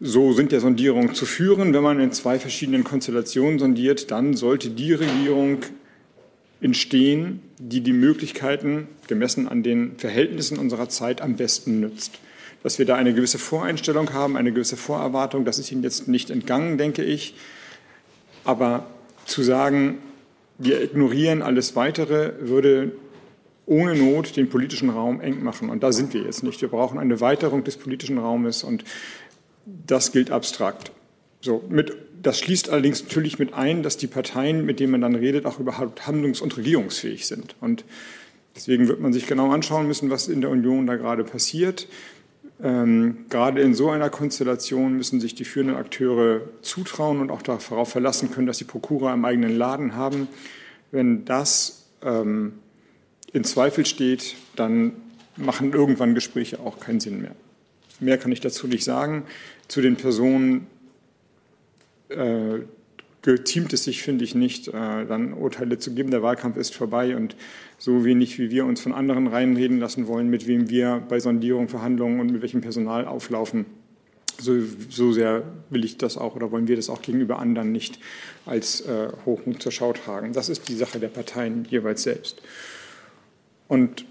[0.00, 4.68] so sind ja Sondierungen zu führen, wenn man in zwei verschiedenen Konstellationen sondiert, dann sollte
[4.68, 5.58] die Regierung
[6.60, 12.18] entstehen, die die Möglichkeiten, gemessen an den Verhältnissen unserer Zeit, am besten nützt
[12.64, 15.44] dass wir da eine gewisse Voreinstellung haben, eine gewisse Vorerwartung.
[15.44, 17.34] Das ist Ihnen jetzt nicht entgangen, denke ich.
[18.44, 18.86] Aber
[19.32, 19.98] zu sagen,
[20.58, 22.92] wir ignorieren alles Weitere, würde
[23.66, 25.70] ohne Not den politischen Raum eng machen.
[25.70, 26.60] Und da sind wir jetzt nicht.
[26.60, 28.84] Wir brauchen eine Weiterung des politischen Raumes und
[29.64, 30.92] das gilt abstrakt.
[31.40, 35.14] So, mit, das schließt allerdings natürlich mit ein, dass die Parteien, mit denen man dann
[35.14, 37.56] redet, auch überhaupt handlungs- und regierungsfähig sind.
[37.60, 37.84] Und
[38.54, 41.88] deswegen wird man sich genau anschauen müssen, was in der Union da gerade passiert.
[42.62, 47.88] Ähm, gerade in so einer Konstellation müssen sich die führenden Akteure zutrauen und auch darauf
[47.88, 50.28] verlassen können, dass sie Prokura im eigenen Laden haben.
[50.90, 52.54] Wenn das ähm,
[53.32, 54.92] in Zweifel steht, dann
[55.36, 57.34] machen irgendwann Gespräche auch keinen Sinn mehr.
[58.00, 59.24] Mehr kann ich dazu nicht sagen.
[59.68, 60.66] Zu den Personen
[62.10, 62.60] äh,
[63.22, 64.72] geteamt es sich, finde ich, nicht, äh,
[65.06, 66.10] dann Urteile zu geben.
[66.10, 67.36] Der Wahlkampf ist vorbei und
[67.78, 71.68] so wenig, wie wir uns von anderen reinreden lassen wollen, mit wem wir bei Sondierung,
[71.68, 73.66] Verhandlungen und mit welchem Personal auflaufen.
[74.40, 74.54] So,
[74.88, 78.00] so sehr will ich das auch oder wollen wir das auch gegenüber anderen nicht
[78.44, 80.32] als äh, Hochmut zur Schau tragen.
[80.32, 82.42] Das ist die Sache der Parteien jeweils selbst.
[83.68, 84.04] Und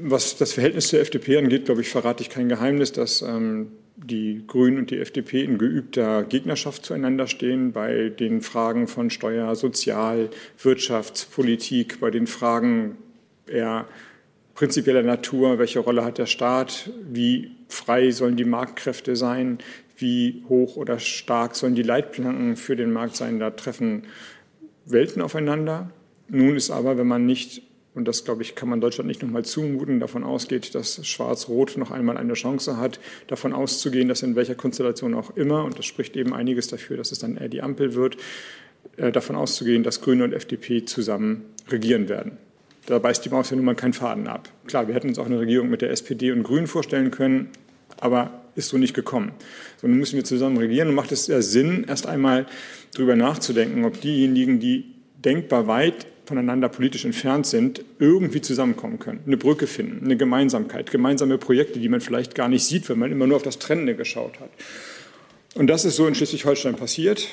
[0.00, 4.44] was das Verhältnis zur FDP angeht, glaube ich, verrate ich kein Geheimnis, dass ähm, die
[4.46, 10.30] Grünen und die FDP in geübter Gegnerschaft zueinander stehen bei den Fragen von Steuer, Sozial,
[10.60, 12.96] Wirtschaftspolitik, bei den Fragen
[13.46, 13.86] eher
[14.54, 19.58] prinzipieller Natur, welche Rolle hat der Staat, wie frei sollen die Marktkräfte sein,
[19.96, 24.04] wie hoch oder stark sollen die Leitplanken für den Markt sein, da treffen
[24.84, 25.90] Welten aufeinander.
[26.28, 27.62] Nun ist aber, wenn man nicht
[27.94, 31.90] und das, glaube ich, kann man Deutschland nicht nochmal zumuten, davon ausgeht, dass Schwarz-Rot noch
[31.90, 36.16] einmal eine Chance hat, davon auszugehen, dass in welcher Konstellation auch immer, und das spricht
[36.16, 38.16] eben einiges dafür, dass es dann eher die Ampel wird,
[38.96, 42.38] äh, davon auszugehen, dass Grüne und FDP zusammen regieren werden.
[42.86, 44.48] Da beißt die Maus ja nun mal keinen Faden ab.
[44.66, 47.50] Klar, wir hätten uns auch eine Regierung mit der SPD und Grünen vorstellen können,
[48.00, 49.32] aber ist so nicht gekommen.
[49.80, 52.46] So, nun müssen wir zusammen regieren und macht es ja Sinn, erst einmal
[52.94, 59.36] darüber nachzudenken, ob diejenigen, die denkbar weit voneinander politisch entfernt sind, irgendwie zusammenkommen können, eine
[59.36, 63.26] Brücke finden, eine Gemeinsamkeit, gemeinsame Projekte, die man vielleicht gar nicht sieht, wenn man immer
[63.26, 64.50] nur auf das Trennende geschaut hat.
[65.54, 67.28] Und das ist so in Schleswig-Holstein passiert.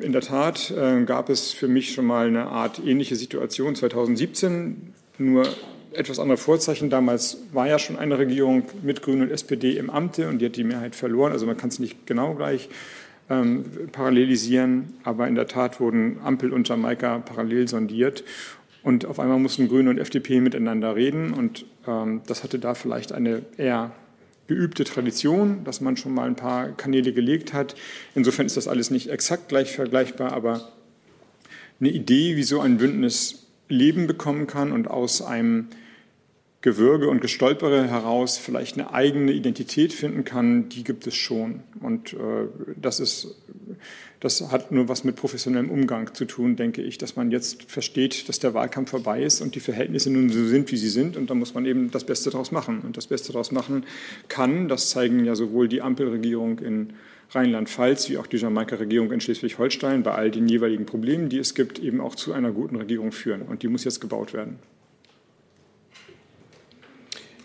[0.00, 4.94] In der Tat äh, gab es für mich schon mal eine Art ähnliche Situation 2017,
[5.18, 5.46] nur
[5.92, 6.90] etwas andere Vorzeichen.
[6.90, 10.56] Damals war ja schon eine Regierung mit Grünen und SPD im Amte und die hat
[10.56, 11.32] die Mehrheit verloren.
[11.32, 12.68] Also man kann es nicht genau gleich
[13.30, 14.94] ähm, parallelisieren.
[15.04, 18.24] Aber in der Tat wurden Ampel und Jamaika parallel sondiert.
[18.82, 21.32] Und auf einmal mussten Grüne und FDP miteinander reden.
[21.32, 23.92] Und ähm, das hatte da vielleicht eine eher
[24.48, 27.74] geübte Tradition, dass man schon mal ein paar Kanäle gelegt hat.
[28.14, 30.72] Insofern ist das alles nicht exakt gleich vergleichbar, aber
[31.80, 35.68] eine Idee, wie so ein Bündnis Leben bekommen kann und aus einem
[36.62, 41.60] Gewürge und Gestolpere heraus vielleicht eine eigene Identität finden kann, die gibt es schon.
[41.80, 42.46] Und äh,
[42.80, 43.34] das ist,
[44.20, 48.28] das hat nur was mit professionellem Umgang zu tun, denke ich, dass man jetzt versteht,
[48.28, 51.16] dass der Wahlkampf vorbei ist und die Verhältnisse nun so sind, wie sie sind.
[51.16, 52.82] Und da muss man eben das Beste daraus machen.
[52.82, 53.84] Und das Beste daraus machen
[54.28, 56.92] kann, das zeigen ja sowohl die Ampelregierung in
[57.30, 61.80] Rheinland-Pfalz wie auch die Jamaika-Regierung in Schleswig-Holstein bei all den jeweiligen Problemen, die es gibt,
[61.80, 63.42] eben auch zu einer guten Regierung führen.
[63.42, 64.60] Und die muss jetzt gebaut werden.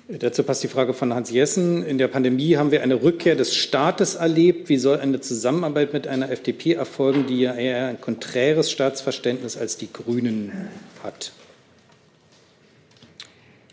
[0.10, 1.86] Dazu passt die Frage von Hans Jessen.
[1.86, 4.70] In der Pandemie haben wir eine Rückkehr des Staates erlebt.
[4.70, 9.76] Wie soll eine Zusammenarbeit mit einer FDP erfolgen, die ja eher ein konträres Staatsverständnis als
[9.76, 10.70] die Grünen
[11.04, 11.34] hat?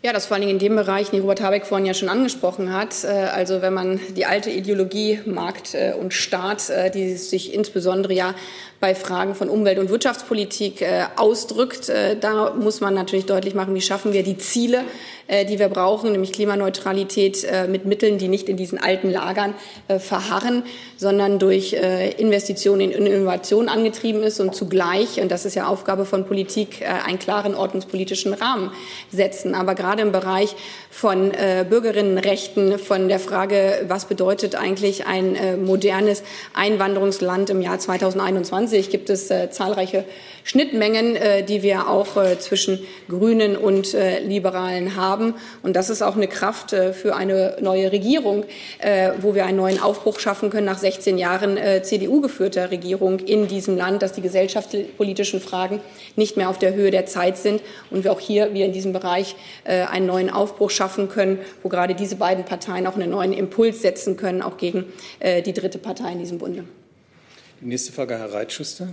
[0.05, 2.71] Ja, das vor allen Dingen in dem Bereich, den Robert Habeck vorhin ja schon angesprochen
[2.71, 3.03] hat.
[3.03, 8.13] Äh, also wenn man die alte Ideologie Markt äh, und Staat, äh, die sich insbesondere
[8.13, 8.35] ja
[8.79, 11.89] bei Fragen von Umwelt- und Wirtschaftspolitik äh, ausdrückt.
[11.89, 14.83] Äh, da muss man natürlich deutlich machen, wie schaffen wir die Ziele,
[15.27, 19.53] äh, die wir brauchen, nämlich Klimaneutralität mit Mitteln, die nicht in diesen alten Lagern
[19.99, 20.63] verharren,
[20.97, 26.25] sondern durch Investitionen in Innovation angetrieben ist und zugleich, und das ist ja Aufgabe von
[26.25, 28.71] Politik, einen klaren ordnungspolitischen Rahmen
[29.11, 29.55] setzen.
[29.55, 30.55] Aber gerade im Bereich
[30.89, 31.31] von
[31.69, 39.31] Bürgerinnenrechten, von der Frage, was bedeutet eigentlich ein modernes Einwanderungsland im Jahr 2021, gibt es
[39.31, 40.05] äh, zahlreiche
[40.45, 45.33] Schnittmengen, äh, die wir auch äh, zwischen Grünen und äh, Liberalen haben.
[45.63, 48.43] Und das ist auch eine Kraft für eine neue Regierung,
[49.21, 54.01] wo wir einen neuen Aufbruch schaffen können nach 16 Jahren CDU-geführter Regierung in diesem Land,
[54.01, 55.79] dass die gesellschaftspolitischen Fragen
[56.15, 58.93] nicht mehr auf der Höhe der Zeit sind und wir auch hier wir in diesem
[58.93, 63.81] Bereich einen neuen Aufbruch schaffen können, wo gerade diese beiden Parteien auch einen neuen Impuls
[63.81, 64.85] setzen können, auch gegen
[65.23, 66.65] die dritte Partei in diesem Bunde.
[67.65, 68.89] Die nächste Frage, Herr Reitschuster.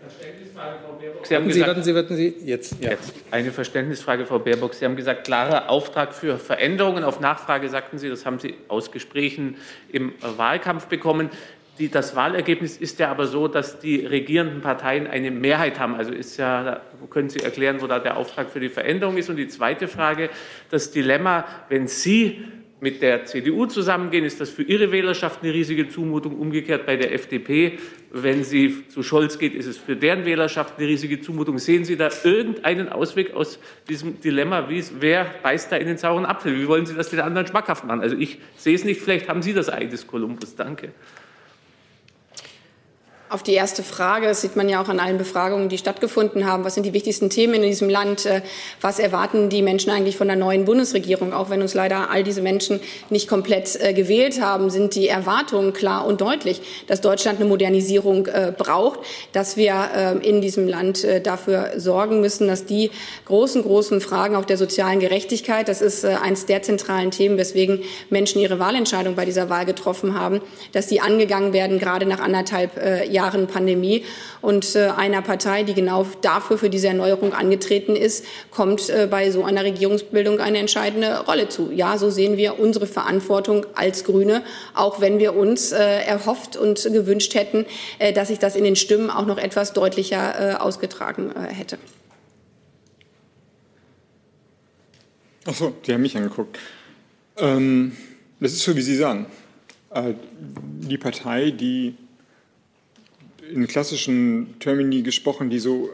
[0.00, 1.26] Verständnisfrage, Frau Baerbock.
[1.26, 2.90] Sie haben gesagt, warten Sie, warten Sie, jetzt, ja.
[2.92, 3.12] jetzt.
[3.32, 4.74] Eine Verständnisfrage, Frau Baerbock.
[4.74, 7.02] Sie haben gesagt, klarer Auftrag für Veränderungen.
[7.02, 9.56] Auf Nachfrage sagten Sie, das haben Sie aus Gesprächen
[9.90, 11.28] im Wahlkampf bekommen.
[11.80, 15.96] Die, das Wahlergebnis ist ja aber so, dass die regierenden Parteien eine Mehrheit haben.
[15.96, 19.28] Also ist ja, können Sie erklären, wo da der Auftrag für die Veränderung ist?
[19.28, 20.30] Und die zweite Frage,
[20.70, 22.44] das Dilemma, wenn Sie
[22.84, 26.38] mit der CDU zusammengehen, ist das für Ihre Wählerschaft eine riesige Zumutung.
[26.38, 27.78] Umgekehrt bei der FDP,
[28.12, 31.58] wenn sie zu Scholz geht, ist es für deren Wählerschaft eine riesige Zumutung.
[31.58, 34.68] Sehen Sie da irgendeinen Ausweg aus diesem Dilemma?
[34.68, 36.60] Wie, wer beißt da in den sauren Apfel?
[36.60, 38.02] Wie wollen Sie das den anderen schmackhaft machen?
[38.02, 39.00] Also ich sehe es nicht.
[39.00, 40.54] Vielleicht haben Sie das Ei des Kolumbus.
[40.54, 40.90] Danke.
[43.30, 46.62] Auf die erste Frage, das sieht man ja auch an allen Befragungen, die stattgefunden haben,
[46.62, 48.42] was sind die wichtigsten Themen in diesem Land, äh,
[48.82, 52.42] was erwarten die Menschen eigentlich von der neuen Bundesregierung, auch wenn uns leider all diese
[52.42, 57.48] Menschen nicht komplett äh, gewählt haben, sind die Erwartungen klar und deutlich, dass Deutschland eine
[57.48, 59.00] Modernisierung äh, braucht,
[59.32, 62.90] dass wir in diesem Land dafür sorgen müssen, dass die
[63.26, 68.40] großen, großen Fragen auch der sozialen Gerechtigkeit, das ist eines der zentralen Themen, weswegen Menschen
[68.40, 70.40] ihre Wahlentscheidung bei dieser Wahl getroffen haben,
[70.72, 73.13] dass die angegangen werden, gerade nach anderthalb Jahren
[73.46, 74.04] Pandemie.
[74.40, 79.30] Und äh, einer Partei, die genau dafür für diese Erneuerung angetreten ist, kommt äh, bei
[79.30, 81.70] so einer Regierungsbildung eine entscheidende Rolle zu.
[81.72, 84.42] Ja, so sehen wir unsere Verantwortung als Grüne,
[84.74, 87.66] auch wenn wir uns äh, erhofft und gewünscht hätten,
[87.98, 91.78] äh, dass sich das in den Stimmen auch noch etwas deutlicher äh, ausgetragen äh, hätte.
[95.46, 96.58] Ach so, die haben mich angeguckt.
[97.36, 97.92] Ähm,
[98.40, 99.26] das ist so, wie Sie sagen.
[99.94, 101.94] Die Partei, die
[103.52, 105.90] in klassischen Termini gesprochen, die so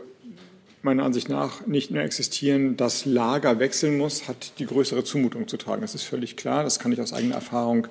[0.83, 5.57] meiner Ansicht nach nicht mehr existieren, das Lager wechseln muss, hat die größere Zumutung zu
[5.57, 5.83] tragen.
[5.83, 6.65] Das ist völlig klar.
[6.65, 7.87] Das kann ich aus eigener Erfahrung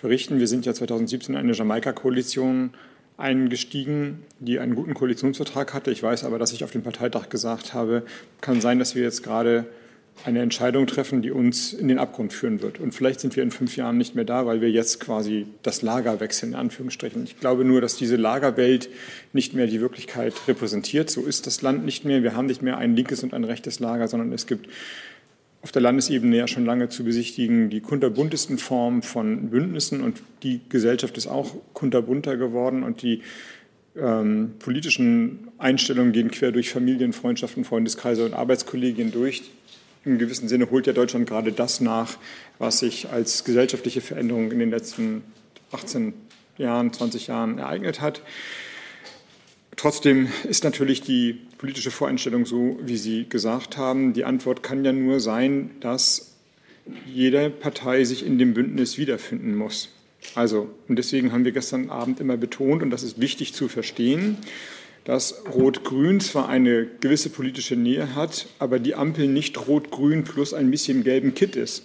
[0.00, 0.38] berichten.
[0.38, 2.74] Wir sind ja 2017 in eine Jamaika-Koalition
[3.16, 5.90] eingestiegen, die einen guten Koalitionsvertrag hatte.
[5.90, 8.04] Ich weiß aber, dass ich auf dem Parteitag gesagt habe,
[8.42, 9.66] kann sein, dass wir jetzt gerade
[10.24, 12.80] eine Entscheidung treffen, die uns in den Abgrund führen wird.
[12.80, 15.82] Und vielleicht sind wir in fünf Jahren nicht mehr da, weil wir jetzt quasi das
[15.82, 17.24] Lager wechseln, in Anführungsstrichen.
[17.24, 18.88] Ich glaube nur, dass diese Lagerwelt
[19.32, 21.10] nicht mehr die Wirklichkeit repräsentiert.
[21.10, 22.22] So ist das Land nicht mehr.
[22.22, 24.68] Wir haben nicht mehr ein linkes und ein rechtes Lager, sondern es gibt
[25.62, 30.60] auf der Landesebene ja schon lange zu besichtigen die kunterbuntesten Formen von Bündnissen und die
[30.68, 33.22] Gesellschaft ist auch kunterbunter geworden und die
[33.96, 39.42] ähm, politischen Einstellungen gehen quer durch Familien, Freundschaften, Freundeskreise und Arbeitskollegien durch
[40.06, 42.16] im gewissen Sinne holt ja Deutschland gerade das nach,
[42.58, 45.22] was sich als gesellschaftliche Veränderung in den letzten
[45.72, 46.14] 18
[46.56, 48.22] Jahren, 20 Jahren ereignet hat.
[49.74, 54.14] Trotzdem ist natürlich die politische Voreinstellung so, wie Sie gesagt haben.
[54.14, 56.34] Die Antwort kann ja nur sein, dass
[57.12, 59.90] jede Partei sich in dem Bündnis wiederfinden muss.
[60.34, 64.38] Also, und deswegen haben wir gestern Abend immer betont, und das ist wichtig zu verstehen,
[65.06, 70.68] dass Rot-Grün zwar eine gewisse politische Nähe hat, aber die Ampel nicht Rot-Grün plus ein
[70.68, 71.84] bisschen gelben Kit ist,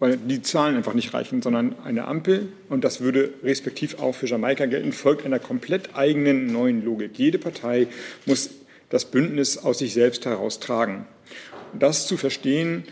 [0.00, 4.26] weil die Zahlen einfach nicht reichen, sondern eine Ampel, und das würde respektiv auch für
[4.26, 7.16] Jamaika gelten, folgt einer komplett eigenen neuen Logik.
[7.16, 7.86] Jede Partei
[8.26, 8.50] muss
[8.88, 11.06] das Bündnis aus sich selbst heraus tragen.
[11.78, 12.82] Das zu verstehen,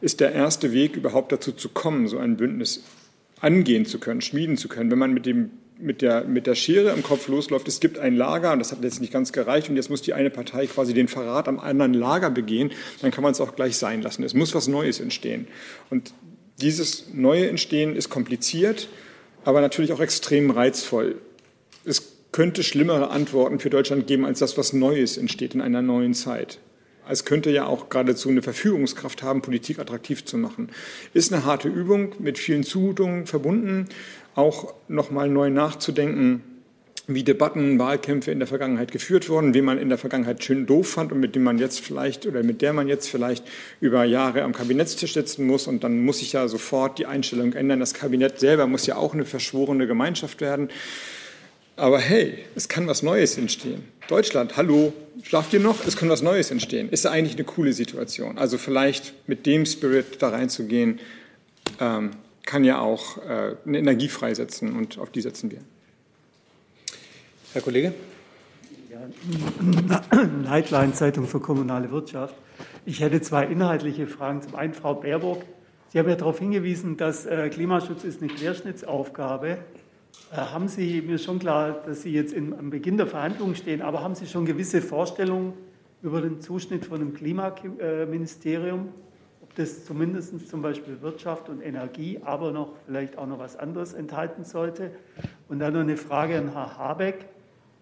[0.00, 2.84] ist der erste Weg, überhaupt dazu zu kommen, so ein Bündnis
[3.40, 4.92] angehen zu können, schmieden zu können.
[4.92, 8.16] Wenn man mit dem mit der, mit der Schere im Kopf losläuft, es gibt ein
[8.16, 10.94] Lager und das hat jetzt nicht ganz gereicht und jetzt muss die eine Partei quasi
[10.94, 14.22] den Verrat am anderen Lager begehen, dann kann man es auch gleich sein lassen.
[14.22, 15.46] Es muss was Neues entstehen.
[15.90, 16.14] Und
[16.60, 18.88] dieses neue Entstehen ist kompliziert,
[19.44, 21.16] aber natürlich auch extrem reizvoll.
[21.84, 26.14] Es könnte schlimmere Antworten für Deutschland geben als das, was Neues entsteht in einer neuen
[26.14, 26.58] Zeit.
[27.08, 30.70] Es könnte ja auch geradezu eine Verfügungskraft haben, Politik attraktiv zu machen.
[31.14, 33.88] Ist eine harte Übung mit vielen Zumutungen verbunden,
[34.36, 36.42] auch nochmal neu nachzudenken,
[37.08, 40.88] wie Debatten, Wahlkämpfe in der Vergangenheit geführt wurden, wen man in der Vergangenheit schön doof
[40.88, 43.44] fand und mit dem man jetzt vielleicht oder mit der man jetzt vielleicht
[43.80, 45.68] über Jahre am Kabinettstisch sitzen muss.
[45.68, 47.78] Und dann muss sich ja sofort die Einstellung ändern.
[47.78, 50.68] Das Kabinett selber muss ja auch eine verschworene Gemeinschaft werden.
[51.76, 53.84] Aber hey, es kann was Neues entstehen.
[54.08, 55.86] Deutschland, hallo, schlaft ihr noch?
[55.86, 56.88] Es kann was Neues entstehen.
[56.88, 58.36] Ist ja eigentlich eine coole Situation.
[58.36, 60.98] Also vielleicht mit dem Spirit da reinzugehen,
[61.80, 62.12] ähm,
[62.46, 65.58] kann ja auch äh, eine Energie freisetzen und auf die setzen wir.
[67.52, 67.92] Herr Kollege?
[68.90, 72.34] Ja, Nightline Zeitung für kommunale Wirtschaft.
[72.86, 74.40] Ich hätte zwei inhaltliche Fragen.
[74.42, 75.42] Zum einen, Frau Baerbock,
[75.88, 79.58] Sie haben ja darauf hingewiesen, dass äh, Klimaschutz ist eine Querschnittsaufgabe.
[80.32, 83.82] Äh, haben Sie, mir schon klar, dass Sie jetzt in, am Beginn der Verhandlungen stehen,
[83.82, 85.52] aber haben Sie schon gewisse Vorstellungen
[86.02, 88.88] über den Zuschnitt von einem Klimaministerium?
[89.56, 93.94] Ob das zumindest zum Beispiel Wirtschaft und Energie, aber noch vielleicht auch noch was anderes
[93.94, 94.90] enthalten sollte?
[95.48, 97.24] Und dann noch eine Frage an Herrn Habeck.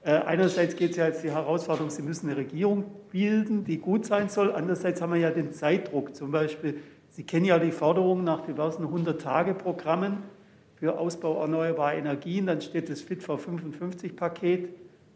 [0.05, 4.07] Äh, einerseits geht es ja jetzt die Herausforderung, Sie müssen eine Regierung bilden, die gut
[4.07, 4.53] sein soll.
[4.53, 6.15] Andererseits haben wir ja den Zeitdruck.
[6.15, 10.19] Zum Beispiel, Sie kennen ja die Forderungen nach diversen 100-Tage-Programmen
[10.77, 12.47] für Ausbau erneuerbarer Energien.
[12.47, 14.69] Dann steht das Fit for 55-Paket,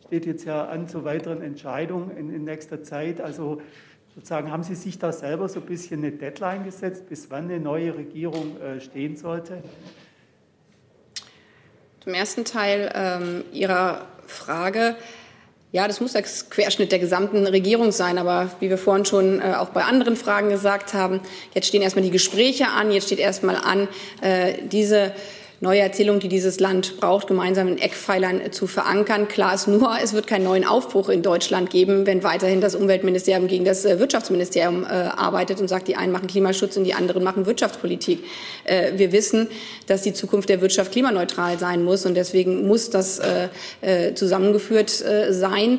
[0.09, 3.21] steht jetzt ja an zu weiteren Entscheidungen in, in nächster Zeit.
[3.21, 3.63] Also
[4.19, 7.61] sozusagen, haben Sie sich da selber so ein bisschen eine Deadline gesetzt, bis wann eine
[7.61, 9.63] neue Regierung äh, stehen sollte?
[12.01, 14.97] Zum ersten Teil ähm, Ihrer Frage.
[15.71, 18.19] Ja, das muss der Querschnitt der gesamten Regierung sein.
[18.19, 21.21] Aber wie wir vorhin schon äh, auch bei anderen Fragen gesagt haben,
[21.55, 22.91] jetzt stehen erstmal die Gespräche an.
[22.91, 23.87] Jetzt steht erstmal an,
[24.21, 25.13] äh, diese
[25.61, 29.27] neue Erzählung, die dieses Land braucht, gemeinsam in Eckpfeilern zu verankern.
[29.27, 33.49] Klar ist nur, es wird keinen neuen Aufbruch in Deutschland geben, wenn weiterhin das Umweltministerium
[33.49, 37.25] gegen das äh, Wirtschaftsministerium äh, arbeitet und sagt, die einen machen Klimaschutz und die anderen
[37.25, 38.25] machen Wirtschaftspolitik.
[38.65, 39.49] Äh, wir wissen,
[39.89, 43.21] dass die Zukunft der Wirtschaft klimaneutral sein muss und deswegen muss das
[44.15, 45.79] zusammengeführt sein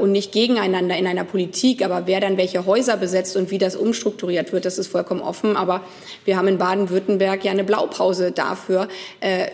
[0.00, 1.84] und nicht gegeneinander in einer Politik.
[1.84, 5.56] Aber wer dann welche Häuser besetzt und wie das umstrukturiert wird, das ist vollkommen offen.
[5.56, 5.82] Aber
[6.24, 8.88] wir haben in Baden-Württemberg ja eine Blaupause dafür,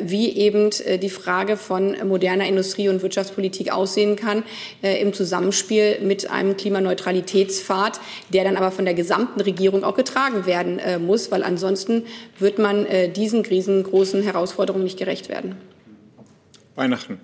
[0.00, 4.42] wie eben äh, die Frage von moderner Industrie- und Wirtschaftspolitik aussehen kann
[4.82, 8.00] äh, im Zusammenspiel mit einem Klimaneutralitätspfad,
[8.32, 12.04] der dann aber von der gesamten Regierung auch getragen werden muss, weil ansonsten
[12.38, 15.56] wird man diesen riesengroßen Herausforderungen nicht gerecht werden.
[16.74, 17.20] Weihnachten.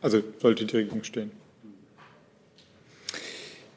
[0.00, 1.30] Also sollte die Regierung stehen.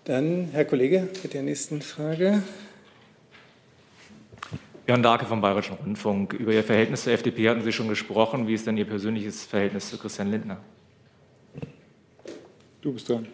[0.05, 2.43] Dann Herr Kollege mit der nächsten Frage.
[4.85, 6.33] Björn Darke vom Bayerischen Rundfunk.
[6.33, 8.47] Über Ihr Verhältnis zur FDP hatten Sie schon gesprochen.
[8.47, 10.57] Wie ist denn Ihr persönliches Verhältnis zu Christian Lindner?
[12.81, 13.27] Du bist dran.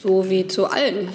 [0.00, 1.08] So wie zu allen.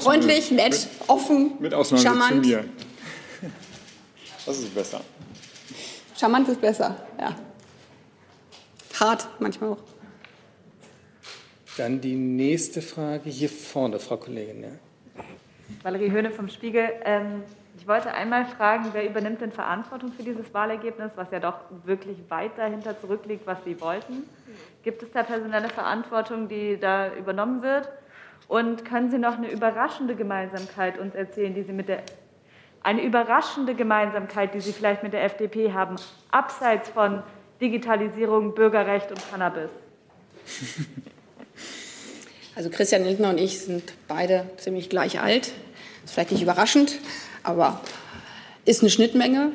[0.00, 2.44] Freundlich, nett, mit, offen, mit Ausnahme charmant.
[2.44, 2.64] Zu mir.
[4.46, 5.02] Das ist besser.
[6.18, 7.36] Charmant ist besser, ja.
[8.98, 9.82] Hart manchmal auch.
[11.76, 14.62] Dann die nächste Frage hier vorne, Frau Kollegin.
[14.62, 14.68] Ja.
[15.82, 16.88] Valerie Höhne vom Spiegel.
[17.04, 17.42] Ähm,
[17.78, 22.18] ich wollte einmal fragen, wer übernimmt denn Verantwortung für dieses Wahlergebnis, was ja doch wirklich
[22.28, 24.24] weit dahinter zurückliegt, was Sie wollten?
[24.82, 27.88] Gibt es da personelle Verantwortung, die da übernommen wird?
[28.48, 32.02] Und können Sie noch eine überraschende Gemeinsamkeit uns erzählen, die Sie mit der
[32.82, 35.96] eine überraschende Gemeinsamkeit, die Sie vielleicht mit der FDP haben,
[36.30, 37.22] abseits von
[37.60, 39.70] Digitalisierung, Bürgerrecht und Cannabis?
[42.56, 45.52] Also Christian Lindner und ich sind beide ziemlich gleich alt.
[46.06, 46.92] Ist vielleicht nicht überraschend,
[47.42, 47.82] aber
[48.64, 49.52] ist eine Schnittmenge.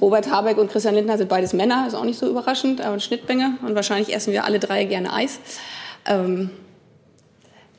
[0.00, 3.00] Robert Habeck und Christian Lindner sind beides Männer, ist auch nicht so überraschend, aber eine
[3.00, 3.58] Schnittmenge.
[3.66, 5.40] Und wahrscheinlich essen wir alle drei gerne Eis.
[6.06, 6.50] Ähm,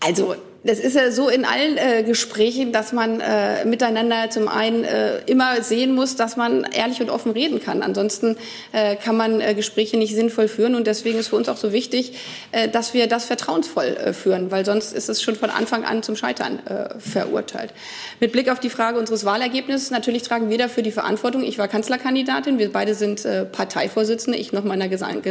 [0.01, 4.85] also das ist ja so in allen äh, Gesprächen, dass man äh, miteinander zum einen
[4.85, 7.83] äh, immer sehen muss, dass man ehrlich und offen reden kann.
[7.83, 8.37] Ansonsten
[8.71, 10.75] äh, kann man äh, Gespräche nicht sinnvoll führen.
[10.75, 12.13] Und deswegen ist für uns auch so wichtig,
[12.53, 16.15] äh, dass wir das vertrauensvoll führen, weil sonst ist es schon von Anfang an zum
[16.15, 16.59] Scheitern
[16.99, 17.73] verurteilt.
[18.19, 21.43] Mit Blick auf die Frage unseres Wahlergebnisses, natürlich tragen wir dafür die Verantwortung.
[21.43, 25.25] Ich war Kanzlerkandidatin, wir beide sind Parteivorsitzende, ich noch meiner gesamt,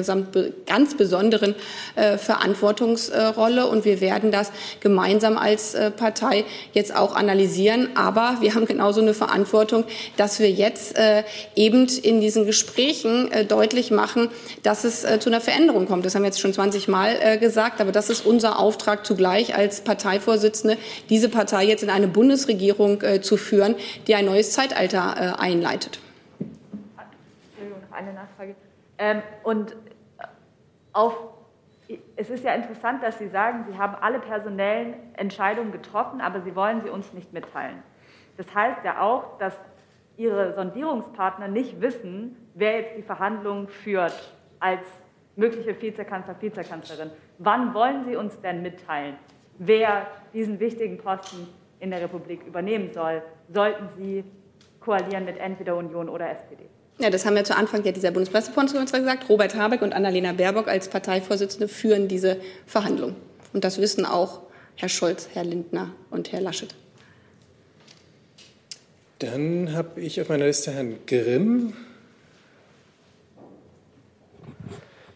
[0.66, 1.54] ganz besonderen
[1.94, 3.66] Verantwortungsrolle.
[3.66, 7.90] Und wir werden das gemeinsam gemeinsam als äh, Partei jetzt auch analysieren.
[7.96, 9.84] Aber wir haben genauso eine Verantwortung,
[10.16, 11.22] dass wir jetzt äh,
[11.54, 14.28] eben in diesen Gesprächen äh, deutlich machen,
[14.62, 16.04] dass es zu einer Veränderung kommt.
[16.04, 19.80] Das haben wir jetzt schon 20 Mal gesagt, aber das ist unser Auftrag zugleich als
[19.80, 20.76] Parteivorsitzende,
[21.08, 23.74] diese Partei jetzt in eine Bundesregierung zu führen,
[24.06, 25.98] die ein neues Zeitalter einleitet.
[27.50, 28.54] Entschuldigung, noch eine Nachfrage.
[28.98, 29.74] Ähm, und
[30.92, 31.14] auf
[32.16, 36.54] es ist ja interessant, dass Sie sagen, Sie haben alle personellen Entscheidungen getroffen, aber Sie
[36.54, 37.82] wollen sie uns nicht mitteilen.
[38.36, 39.54] Das heißt ja auch, dass
[40.16, 44.84] Ihre Sondierungspartner nicht wissen, wer jetzt die Verhandlungen führt als
[45.36, 47.10] mögliche Vizekanzler, Vizekanzlerin.
[47.38, 49.16] Wann wollen Sie uns denn mitteilen,
[49.58, 51.48] wer diesen wichtigen Posten
[51.80, 54.24] in der Republik übernehmen soll, sollten Sie
[54.80, 56.68] koalieren mit entweder Union oder SPD.
[56.98, 59.28] Ja, das haben wir zu Anfang ja dieser Bundespressekonferenz gesagt.
[59.28, 63.16] Robert Habeck und Annalena Baerbock als Parteivorsitzende führen diese Verhandlungen.
[63.52, 64.42] Und das wissen auch
[64.76, 66.74] Herr Scholz, Herr Lindner und Herr Laschet.
[69.18, 71.74] Dann habe ich auf meiner Liste Herrn Grimm.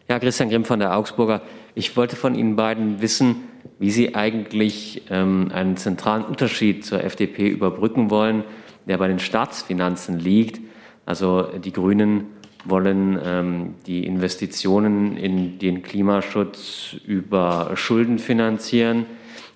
[0.07, 1.41] Ja, Christian Grimm von der Augsburger.
[1.75, 3.35] Ich wollte von Ihnen beiden wissen,
[3.79, 8.45] wie Sie eigentlich ähm, einen zentralen Unterschied zur FDP überbrücken wollen,
[8.85, 10.61] der bei den Staatsfinanzen liegt.
[11.07, 12.25] Also die Grünen
[12.65, 19.05] wollen ähm, die Investitionen in den Klimaschutz über Schulden finanzieren.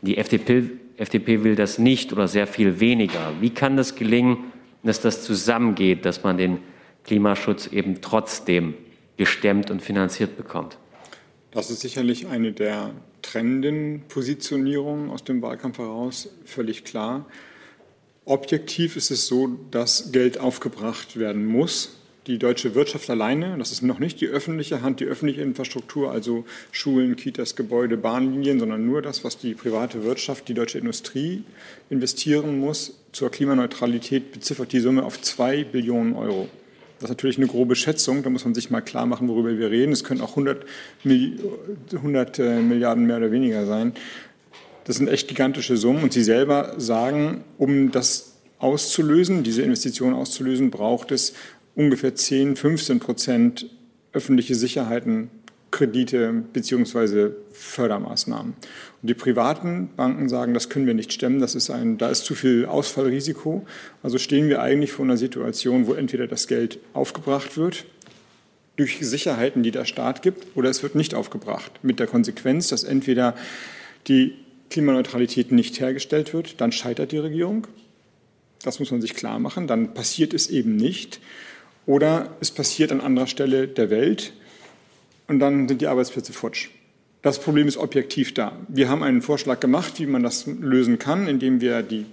[0.01, 3.33] Die FDP, FDP will das nicht oder sehr viel weniger.
[3.41, 4.37] Wie kann das gelingen,
[4.81, 6.59] dass das zusammengeht, dass man den
[7.03, 8.73] Klimaschutz eben trotzdem
[9.17, 10.77] gestemmt und finanziert bekommt?
[11.51, 12.91] Das ist sicherlich eine der
[13.21, 17.25] trennenden Positionierungen aus dem Wahlkampf heraus, völlig klar.
[18.25, 21.97] Objektiv ist es so, dass Geld aufgebracht werden muss.
[22.27, 26.45] Die deutsche Wirtschaft alleine, das ist noch nicht die öffentliche Hand, die öffentliche Infrastruktur, also
[26.71, 31.43] Schulen, Kitas, Gebäude, Bahnlinien, sondern nur das, was die private Wirtschaft, die deutsche Industrie
[31.89, 36.47] investieren muss zur Klimaneutralität, beziffert die Summe auf zwei Billionen Euro.
[36.99, 39.71] Das ist natürlich eine grobe Schätzung, da muss man sich mal klar machen, worüber wir
[39.71, 39.91] reden.
[39.91, 40.63] Es können auch 100,
[41.03, 43.93] 100 äh, Milliarden mehr oder weniger sein.
[44.83, 50.71] Das sind echt gigantische Summen und Sie selber sagen, um das auszulösen, diese Investitionen auszulösen,
[50.71, 51.33] braucht es
[51.75, 53.67] ungefähr 10, 15 Prozent
[54.13, 55.29] öffentliche Sicherheiten,
[55.71, 58.53] Kredite beziehungsweise Fördermaßnahmen.
[59.01, 62.25] Und die privaten Banken sagen, das können wir nicht stemmen, das ist ein, da ist
[62.25, 63.65] zu viel Ausfallrisiko.
[64.03, 67.85] Also stehen wir eigentlich vor einer Situation, wo entweder das Geld aufgebracht wird
[68.75, 71.71] durch Sicherheiten, die der Staat gibt, oder es wird nicht aufgebracht.
[71.83, 73.35] Mit der Konsequenz, dass entweder
[74.07, 74.33] die
[74.71, 77.67] Klimaneutralität nicht hergestellt wird, dann scheitert die Regierung.
[78.63, 79.67] Das muss man sich klar machen.
[79.67, 81.19] Dann passiert es eben nicht.
[81.85, 84.33] Oder es passiert an anderer Stelle der Welt
[85.27, 86.69] und dann sind die Arbeitsplätze futsch.
[87.21, 88.57] Das Problem ist objektiv da.
[88.67, 92.05] Wir haben einen Vorschlag gemacht, wie man das lösen kann, indem wir die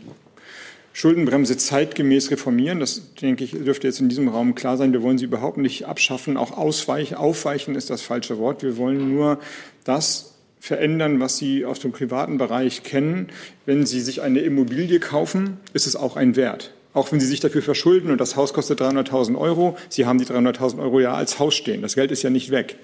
[0.93, 2.81] Schuldenbremse zeitgemäß reformieren.
[2.81, 4.93] Das, denke ich, dürfte jetzt in diesem Raum klar sein.
[4.93, 6.37] Wir wollen sie überhaupt nicht abschaffen.
[6.37, 8.63] Auch ausweichen, aufweichen ist das falsche Wort.
[8.63, 9.39] Wir wollen nur
[9.85, 10.35] das
[10.69, 13.29] verändern, was Sie aus dem privaten Bereich kennen.
[13.67, 16.73] Wenn Sie sich eine Immobilie kaufen, ist es auch ein Wert.
[16.95, 20.27] Auch wenn Sie sich dafür verschulden und das Haus kostet 300.000 Euro, Sie haben die
[20.27, 21.83] 300.000 Euro ja als Haus stehen.
[21.83, 22.77] Das Geld ist ja nicht weg.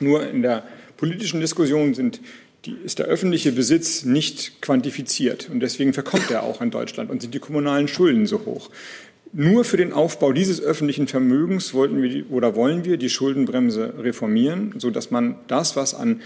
[0.00, 0.64] Nur in der
[0.96, 2.20] politischen Diskussion sind
[2.64, 5.48] die, ist der öffentliche Besitz nicht quantifiziert.
[5.50, 8.70] Und deswegen verkommt er auch in Deutschland und sind die kommunalen Schulden so hoch.
[9.32, 14.74] Nur für den Aufbau dieses öffentlichen Vermögens wollten wir oder wollen wir die Schuldenbremse reformieren,
[14.78, 16.22] sodass man das, was an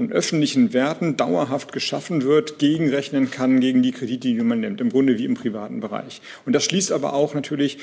[0.00, 4.88] an öffentlichen Werten dauerhaft geschaffen wird, gegenrechnen kann gegen die Kredite, die man nimmt, im
[4.88, 6.22] Grunde wie im privaten Bereich.
[6.46, 7.78] Und das schließt aber auch natürlich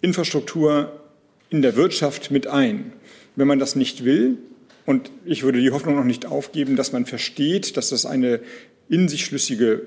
[0.00, 1.00] Infrastruktur
[1.50, 2.92] in der Wirtschaft mit ein.
[3.36, 4.38] Wenn man das nicht will,
[4.86, 8.40] und ich würde die Hoffnung noch nicht aufgeben, dass man versteht, dass das eine
[8.88, 9.82] in sich schlüssige,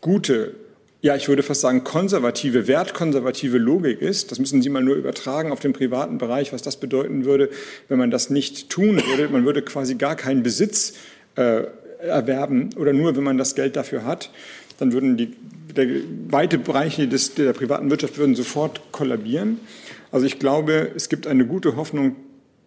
[0.00, 0.54] gute
[1.00, 4.32] ja, ich würde fast sagen, konservative, wertkonservative Logik ist.
[4.32, 7.50] Das müssen Sie mal nur übertragen auf den privaten Bereich, was das bedeuten würde,
[7.88, 9.28] wenn man das nicht tun würde.
[9.28, 10.94] Man würde quasi gar keinen Besitz
[11.36, 11.62] äh,
[12.00, 14.30] erwerben oder nur, wenn man das Geld dafür hat.
[14.78, 15.36] Dann würden die
[15.76, 15.86] der,
[16.28, 19.60] weite Bereiche des, der privaten Wirtschaft würden sofort kollabieren.
[20.10, 22.16] Also ich glaube, es gibt eine gute Hoffnung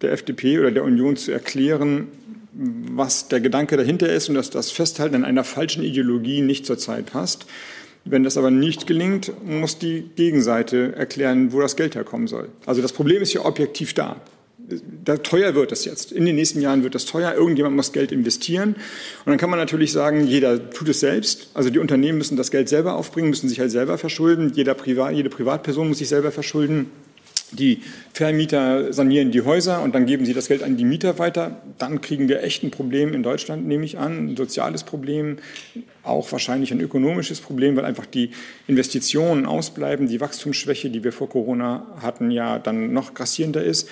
[0.00, 2.08] der FDP oder der Union zu erklären,
[2.52, 6.78] was der Gedanke dahinter ist und dass das Festhalten an einer falschen Ideologie nicht zur
[6.78, 7.46] Zeit passt.
[8.04, 12.48] Wenn das aber nicht gelingt, muss die Gegenseite erklären, wo das Geld herkommen soll.
[12.66, 14.20] Also das Problem ist ja objektiv da.
[15.04, 16.12] Da teuer wird das jetzt.
[16.12, 17.34] In den nächsten Jahren wird das teuer.
[17.34, 18.70] Irgendjemand muss Geld investieren.
[19.24, 21.50] Und dann kann man natürlich sagen, jeder tut es selbst.
[21.54, 24.52] Also die Unternehmen müssen das Geld selber aufbringen, müssen sich halt selber verschulden.
[24.54, 26.90] Jeder Privat, jede Privatperson muss sich selber verschulden.
[27.52, 27.80] Die
[28.14, 31.60] Vermieter sanieren die Häuser und dann geben sie das Geld an die Mieter weiter.
[31.78, 35.36] Dann kriegen wir echt ein Problem in Deutschland, nehme ich an, ein soziales Problem,
[36.02, 38.30] auch wahrscheinlich ein ökonomisches Problem, weil einfach die
[38.66, 43.88] Investitionen ausbleiben, die Wachstumsschwäche, die wir vor Corona hatten, ja dann noch grassierender ist.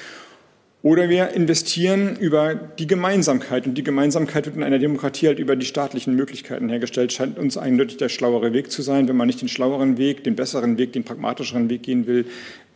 [0.82, 3.66] Oder wir investieren über die Gemeinsamkeit.
[3.66, 7.12] Und die Gemeinsamkeit wird in einer Demokratie halt über die staatlichen Möglichkeiten hergestellt.
[7.12, 9.06] Scheint uns eindeutig der schlauere Weg zu sein.
[9.06, 12.24] Wenn man nicht den schlaueren Weg, den besseren Weg, den pragmatischeren Weg gehen will,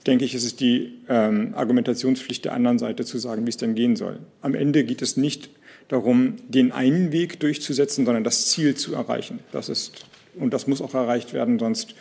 [0.07, 3.75] denke ich, ist es die ähm, Argumentationspflicht der anderen Seite zu sagen, wie es denn
[3.75, 4.19] gehen soll.
[4.43, 5.49] Am Ende geht es nicht
[5.89, 9.41] darum, den einen Weg durchzusetzen, sondern das Ziel zu erreichen.
[9.53, 11.95] Das ist, und das muss auch erreicht werden, sonst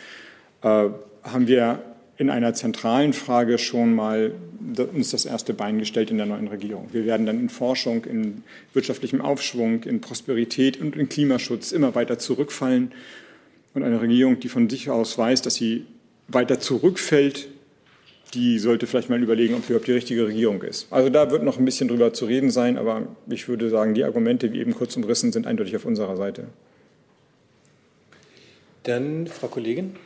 [0.62, 0.88] äh,
[1.22, 1.82] haben wir
[2.16, 4.32] in einer zentralen Frage schon mal
[4.94, 6.88] uns das erste Bein gestellt in der neuen Regierung.
[6.92, 12.18] Wir werden dann in Forschung, in wirtschaftlichem Aufschwung, in Prosperität und in Klimaschutz immer weiter
[12.18, 12.92] zurückfallen
[13.74, 15.86] Und eine Regierung, die von sich aus weiß, dass sie
[16.28, 17.48] weiter zurückfällt,
[18.34, 20.92] die sollte vielleicht mal überlegen, ob sie überhaupt die richtige Regierung ist.
[20.92, 24.04] Also da wird noch ein bisschen drüber zu reden sein, aber ich würde sagen, die
[24.04, 26.48] Argumente, wie eben kurz umrissen, sind eindeutig auf unserer Seite.
[28.82, 29.96] Dann Frau Kollegin.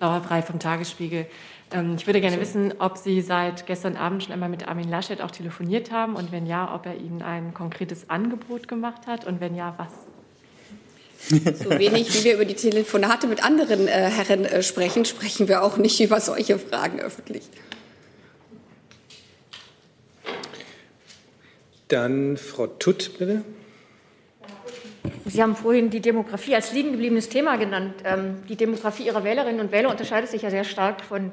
[0.00, 1.26] Laura Brei vom Tagesspiegel.
[1.72, 5.20] Ähm, ich würde gerne wissen, ob Sie seit gestern Abend schon einmal mit Armin Laschet
[5.20, 9.40] auch telefoniert haben und wenn ja, ob er Ihnen ein konkretes Angebot gemacht hat und
[9.40, 9.92] wenn ja, was?
[11.28, 15.62] So wenig wie wir über die Telefonate mit anderen äh, Herren äh, sprechen, sprechen wir
[15.62, 17.42] auch nicht über solche Fragen öffentlich.
[21.88, 23.42] Dann Frau Tutt, bitte.
[25.26, 27.94] Sie haben vorhin die Demografie als liegen gebliebenes Thema genannt.
[28.04, 31.30] Ähm, die Demografie Ihrer Wählerinnen und Wähler unterscheidet sich ja sehr stark von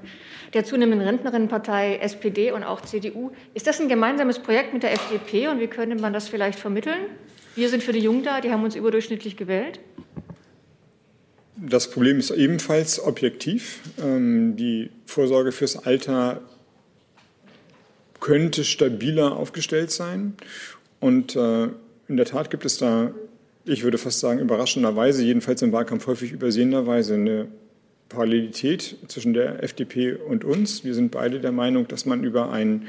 [0.53, 3.31] der zunehmenden Rentnerinnenpartei SPD und auch CDU.
[3.53, 7.05] Ist das ein gemeinsames Projekt mit der FDP und wie könnte man das vielleicht vermitteln?
[7.57, 9.79] Wir sind für die Jungen da, die haben uns überdurchschnittlich gewählt.
[11.55, 13.79] Das Problem ist ebenfalls objektiv.
[13.99, 16.41] Ähm, die Vorsorge fürs Alter
[18.19, 20.35] könnte stabiler aufgestellt sein.
[20.99, 21.63] Und äh,
[22.07, 23.09] in der Tat gibt es da,
[23.65, 27.47] ich würde fast sagen, überraschenderweise, jedenfalls im Wahlkampf häufig übersehenderweise, eine
[28.07, 30.83] Parallelität zwischen der FDP und uns.
[30.83, 32.85] Wir sind beide der Meinung, dass man über einen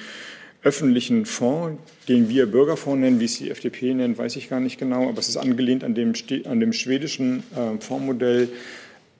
[0.63, 4.79] öffentlichen Fonds, den wir Bürgerfonds nennen, wie es die FDP nennt, weiß ich gar nicht
[4.79, 6.13] genau, aber es ist angelehnt an dem,
[6.45, 8.49] an dem schwedischen äh, Fondsmodell,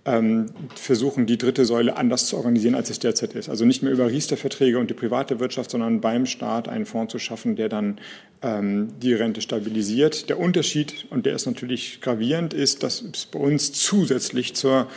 [0.09, 3.49] ähm, versuchen, die dritte Säule anders zu organisieren, als es derzeit ist.
[3.49, 7.19] Also nicht mehr über Riester-Verträge und die private Wirtschaft, sondern beim Staat einen Fonds zu
[7.19, 7.99] schaffen, der dann
[8.41, 10.31] ähm, die Rente stabilisiert.
[10.31, 14.89] Der Unterschied, und der ist natürlich gravierend, ist, dass es bei uns zusätzlich zur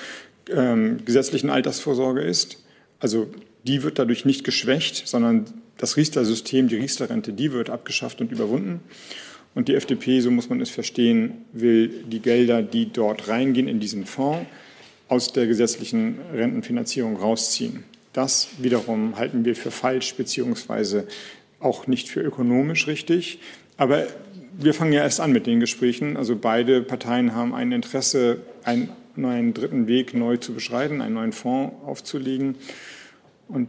[0.50, 2.64] ähm, gesetzlichen Altersvorsorge ist.
[3.00, 3.28] Also
[3.68, 5.46] die wird dadurch nicht geschwächt, sondern
[5.82, 8.82] das Riester-System, die Riester-Rente, die wird abgeschafft und überwunden.
[9.56, 13.80] Und die FDP, so muss man es verstehen, will die Gelder, die dort reingehen in
[13.80, 14.46] diesen Fonds,
[15.08, 17.84] aus der gesetzlichen Rentenfinanzierung rausziehen.
[18.14, 21.08] Das wiederum halten wir für falsch beziehungsweise
[21.60, 23.40] auch nicht für ökonomisch richtig.
[23.76, 24.06] Aber
[24.58, 26.16] wir fangen ja erst an mit den Gesprächen.
[26.16, 31.34] Also beide Parteien haben ein Interesse, einen neuen dritten Weg neu zu beschreiten, einen neuen
[31.34, 32.56] Fonds aufzulegen.
[33.48, 33.68] Und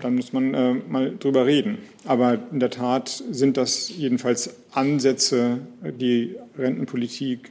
[0.00, 1.78] dann muss man äh, mal drüber reden.
[2.04, 7.50] Aber in der Tat sind das jedenfalls Ansätze, die Rentenpolitik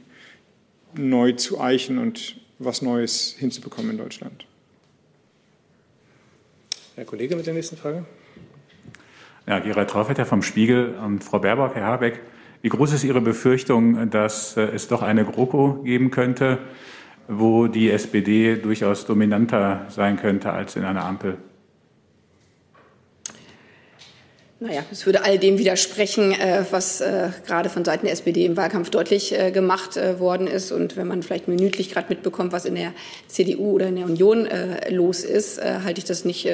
[0.94, 4.46] neu zu eichen und was Neues hinzubekommen in Deutschland.
[6.96, 8.04] Herr Kollege mit der nächsten Frage.
[9.46, 10.94] Ja, Gerald Traufetter vom Spiegel.
[10.94, 12.20] Und Frau Baerbock, Herr Habeck,
[12.62, 16.58] wie groß ist Ihre Befürchtung, dass äh, es doch eine GroKo geben könnte,
[17.26, 21.38] wo die SPD durchaus dominanter sein könnte als in einer Ampel?
[24.62, 28.58] Naja, es würde all dem widersprechen, äh, was äh, gerade von Seiten der SPD im
[28.58, 30.70] Wahlkampf deutlich äh, gemacht worden ist.
[30.70, 32.92] Und wenn man vielleicht minütlich gerade mitbekommt, was in der
[33.26, 34.46] CDU oder in der Union
[34.90, 36.46] los ist, halte ich das nicht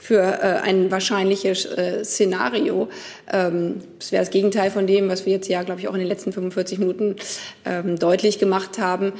[0.00, 1.68] für ein wahrscheinliches
[2.02, 2.88] Szenario.
[3.30, 6.00] Ähm, es wäre das Gegenteil von dem, was wir jetzt ja, glaube ich, auch in
[6.00, 7.16] den letzten 45 Minuten
[7.66, 9.12] ähm, deutlich gemacht haben,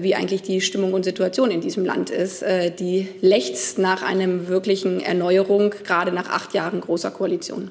[0.00, 2.42] wie eigentlich die Stimmung und Situation in diesem Land ist.
[2.78, 7.70] Die lechzt nach einem wirklichen Erneuerung, gerade nach acht Jahren großer Koalition.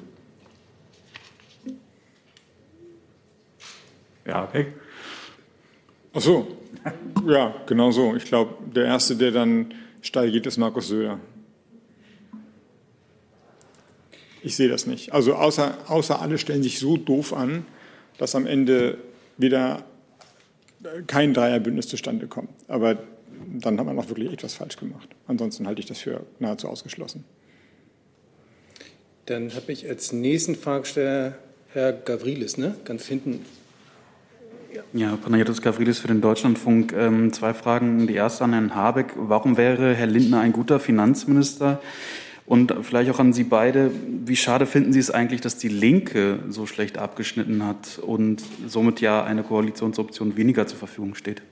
[4.24, 4.74] Ja, weg.
[6.14, 6.46] Ach so,
[7.26, 8.14] ja, genau so.
[8.14, 11.18] Ich glaube, der Erste, der dann steil geht, ist Markus Söder.
[14.42, 15.12] Ich sehe das nicht.
[15.12, 17.64] Also außer, außer alle stellen sich so doof an,
[18.18, 18.98] dass am Ende
[19.36, 19.84] wieder
[21.06, 22.50] kein Dreierbündnis zustande kommt.
[22.68, 22.98] Aber
[23.60, 25.08] dann hat man auch wirklich etwas falsch gemacht.
[25.26, 27.24] Ansonsten halte ich das für nahezu ausgeschlossen.
[29.26, 31.38] Dann habe ich als nächsten Fragesteller
[31.72, 32.74] Herr Gavrilis, ne?
[32.84, 33.44] ganz hinten
[34.94, 36.92] ja, Panagiotis Gavrilis für den Deutschlandfunk.
[36.92, 38.06] Ähm, zwei Fragen.
[38.06, 39.12] Die erste an Herrn Habeck.
[39.16, 41.80] Warum wäre Herr Lindner ein guter Finanzminister?
[42.44, 43.90] Und vielleicht auch an Sie beide.
[44.24, 49.00] Wie schade finden Sie es eigentlich, dass die Linke so schlecht abgeschnitten hat und somit
[49.00, 51.42] ja eine Koalitionsoption weniger zur Verfügung steht?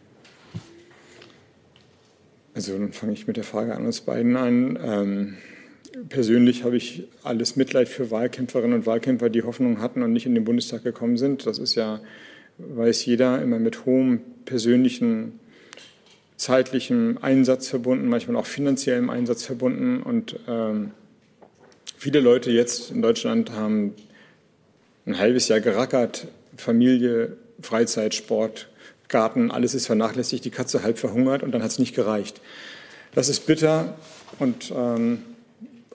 [2.55, 4.78] Also dann fange ich mit der Frage an uns beiden an.
[4.82, 5.36] Ähm,
[6.09, 10.34] persönlich habe ich alles Mitleid für Wahlkämpferinnen und Wahlkämpfer, die Hoffnung hatten und nicht in
[10.34, 11.47] den Bundestag gekommen sind.
[11.47, 12.01] Das ist ja
[12.68, 15.39] weiß jeder, immer mit hohem persönlichen,
[16.41, 20.03] zeitlichem Einsatz verbunden, manchmal auch finanziellem Einsatz verbunden.
[20.03, 20.93] Und ähm,
[21.99, 23.93] viele Leute jetzt in Deutschland haben
[25.05, 28.68] ein halbes Jahr gerackert, Familie, Freizeit, Sport,
[29.09, 32.41] Garten, alles ist vernachlässigt, die Katze halb verhungert und dann hat es nicht gereicht.
[33.14, 33.99] Das ist bitter
[34.38, 35.18] und ähm,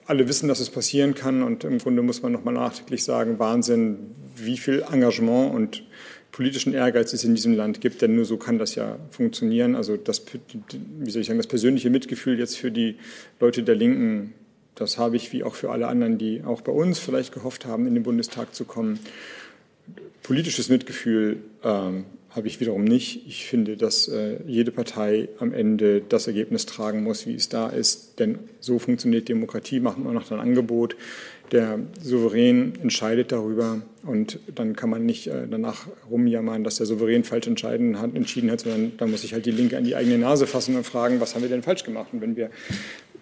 [0.06, 4.14] alle wissen, dass es passieren kann und im Grunde muss man nochmal nachträglich sagen, Wahnsinn,
[4.36, 5.82] wie viel Engagement und
[6.36, 9.74] politischen Ehrgeizes in diesem Land gibt, denn nur so kann das ja funktionieren.
[9.74, 10.22] Also das,
[10.98, 12.96] wie soll ich sagen, das persönliche Mitgefühl jetzt für die
[13.40, 14.34] Leute der Linken,
[14.74, 17.86] das habe ich wie auch für alle anderen, die auch bei uns vielleicht gehofft haben,
[17.86, 18.98] in den Bundestag zu kommen.
[20.22, 22.04] Politisches Mitgefühl ähm,
[22.36, 23.26] habe ich wiederum nicht.
[23.26, 27.68] Ich finde, dass äh, jede Partei am Ende das Ergebnis tragen muss, wie es da
[27.68, 28.18] ist.
[28.18, 30.96] Denn so funktioniert Demokratie, macht man noch ein Angebot.
[31.52, 37.24] Der Souverän entscheidet darüber und dann kann man nicht äh, danach rumjammern, dass der Souverän
[37.24, 40.18] falsch entscheiden hat, entschieden hat, sondern da muss sich halt die Linke an die eigene
[40.18, 42.08] Nase fassen und fragen, was haben wir denn falsch gemacht?
[42.12, 42.50] Und wenn wir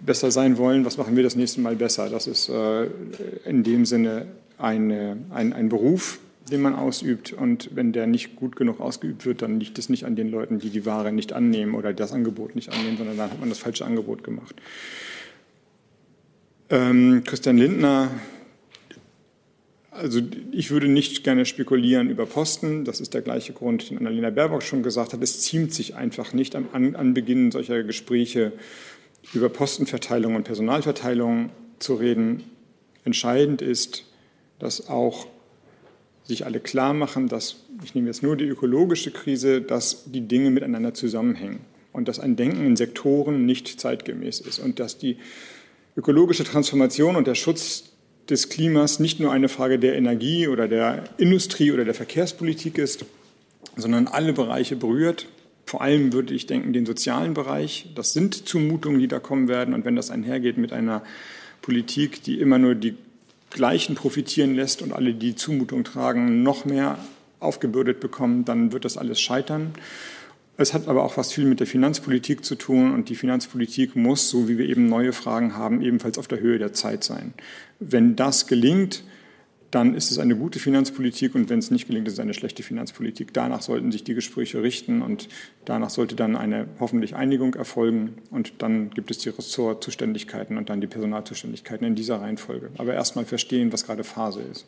[0.01, 2.09] besser sein wollen, was machen wir das nächste Mal besser?
[2.09, 2.87] Das ist äh,
[3.45, 4.27] in dem Sinne
[4.59, 6.19] eine, ein, ein Beruf,
[6.55, 7.32] den man ausübt.
[7.32, 10.61] Und wenn der nicht gut genug ausgeübt wird, dann liegt es nicht an den Leuten,
[10.61, 13.59] die die Ware nicht annehmen oder das Angebot nicht annehmen, sondern dann hat man das
[13.59, 14.55] falsche Angebot gemacht.
[16.70, 18.12] Ähm, Christian Lindner,
[19.90, 20.20] also
[20.52, 22.84] ich würde nicht gerne spekulieren über Posten.
[22.84, 25.22] Das ist der gleiche Grund, den Annalena Baerbock schon gesagt hat.
[25.22, 28.52] Es ziemt sich einfach nicht am Anbeginn solcher Gespräche
[29.32, 31.50] über Postenverteilung und Personalverteilung
[31.80, 32.44] zu reden.
[33.05, 34.05] Entscheidend ist,
[34.61, 35.26] dass auch
[36.25, 40.51] sich alle klar machen, dass, ich nehme jetzt nur die ökologische Krise, dass die Dinge
[40.51, 41.61] miteinander zusammenhängen
[41.93, 45.18] und dass ein Denken in Sektoren nicht zeitgemäß ist und dass die
[45.97, 47.91] ökologische Transformation und der Schutz
[48.29, 53.05] des Klimas nicht nur eine Frage der Energie oder der Industrie oder der Verkehrspolitik ist,
[53.77, 55.27] sondern alle Bereiche berührt.
[55.66, 57.91] Vor allem würde ich denken, den sozialen Bereich.
[57.95, 59.75] Das sind Zumutungen, die da kommen werden.
[59.75, 61.03] Und wenn das einhergeht mit einer
[61.62, 62.97] Politik, die immer nur die
[63.55, 66.98] Gleichen profitieren lässt und alle, die Zumutung tragen, noch mehr
[67.40, 69.72] aufgebürdet bekommen, dann wird das alles scheitern.
[70.57, 74.28] Es hat aber auch was viel mit der Finanzpolitik zu tun und die Finanzpolitik muss,
[74.28, 77.32] so wie wir eben neue Fragen haben, ebenfalls auf der Höhe der Zeit sein.
[77.80, 79.05] Wenn das gelingt,
[79.75, 82.62] dann ist es eine gute Finanzpolitik und wenn es nicht gelingt, ist es eine schlechte
[82.62, 83.35] Finanzpolitik.
[83.35, 85.29] Danach sollten sich die Gespräche richten und
[85.64, 90.81] danach sollte dann eine hoffentlich Einigung erfolgen und dann gibt es die Ressortzuständigkeiten und dann
[90.81, 92.70] die Personalzuständigkeiten in dieser Reihenfolge.
[92.79, 94.66] Aber erstmal verstehen, was gerade Phase ist.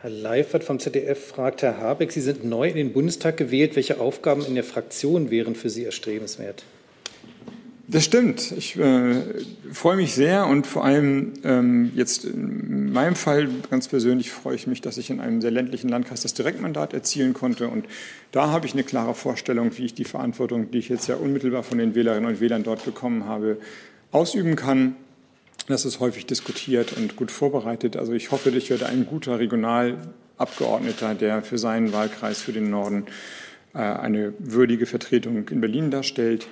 [0.00, 3.76] Herr Leifert vom ZDF fragt Herr Habeck, Sie sind neu in den Bundestag gewählt.
[3.76, 6.64] Welche Aufgaben in der Fraktion wären für Sie erstrebenswert?
[7.92, 8.52] Das stimmt.
[8.52, 9.20] Ich äh,
[9.70, 14.66] freue mich sehr und vor allem ähm, jetzt in meinem Fall ganz persönlich freue ich
[14.66, 17.68] mich, dass ich in einem sehr ländlichen Landkreis das Direktmandat erzielen konnte.
[17.68, 17.84] Und
[18.30, 21.64] da habe ich eine klare Vorstellung, wie ich die Verantwortung, die ich jetzt ja unmittelbar
[21.64, 23.58] von den Wählerinnen und Wählern dort bekommen habe,
[24.10, 24.96] ausüben kann.
[25.68, 27.98] Das ist häufig diskutiert und gut vorbereitet.
[27.98, 33.04] Also ich hoffe, ich werde ein guter Regionalabgeordneter, der für seinen Wahlkreis, für den Norden,
[33.74, 36.46] äh, eine würdige Vertretung in Berlin darstellt.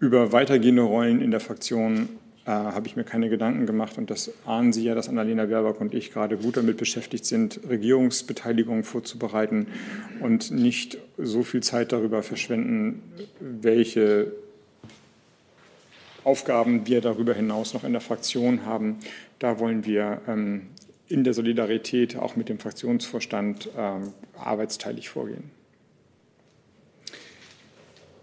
[0.00, 2.08] Über weitergehende Rollen in der Fraktion
[2.44, 3.98] äh, habe ich mir keine Gedanken gemacht.
[3.98, 7.60] Und das ahnen Sie ja, dass Annalena Baerbock und ich gerade gut damit beschäftigt sind,
[7.68, 9.68] Regierungsbeteiligung vorzubereiten
[10.20, 13.02] und nicht so viel Zeit darüber verschwenden,
[13.38, 14.32] welche
[16.24, 18.98] Aufgaben wir darüber hinaus noch in der Fraktion haben.
[19.38, 20.62] Da wollen wir ähm,
[21.08, 25.50] in der Solidarität auch mit dem Fraktionsvorstand ähm, arbeitsteilig vorgehen.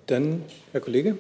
[0.08, 1.18] Dann, Herr Kollege.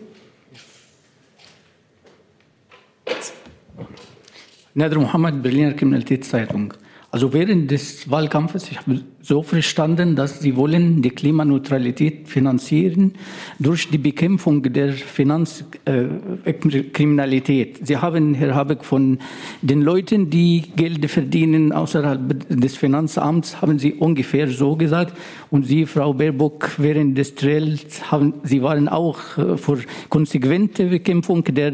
[4.77, 6.75] Nader Mohammed, Berliner Kriminalitätszeitung.
[7.09, 13.15] Also während des Wahlkampfes, ich habe so verstanden, dass Sie wollen die Klimaneutralität finanzieren
[13.59, 17.81] durch die Bekämpfung der Finanzkriminalität.
[17.81, 19.19] Äh, Sie haben, Herr Habeck, von
[19.61, 25.17] den Leuten, die Geld verdienen außerhalb des Finanzamts, haben Sie ungefähr so gesagt.
[25.49, 31.43] Und Sie, Frau Baerbock, während des Trails, haben, Sie waren auch äh, für konsequente Bekämpfung
[31.43, 31.73] der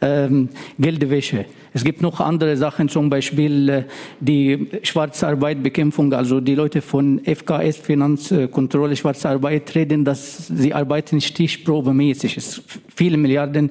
[0.00, 1.46] ähm, Geldwäsche.
[1.76, 3.82] Es gibt noch andere Sachen, zum Beispiel äh,
[4.20, 6.12] die Schwarzarbeitbekämpfung.
[6.12, 12.36] Also die Leute von FKS, Finanzkontrolle, Schwarzarbeit, reden, dass sie arbeiten stichprobemäßig.
[12.36, 12.62] Es,
[12.94, 13.70] viele Milliarden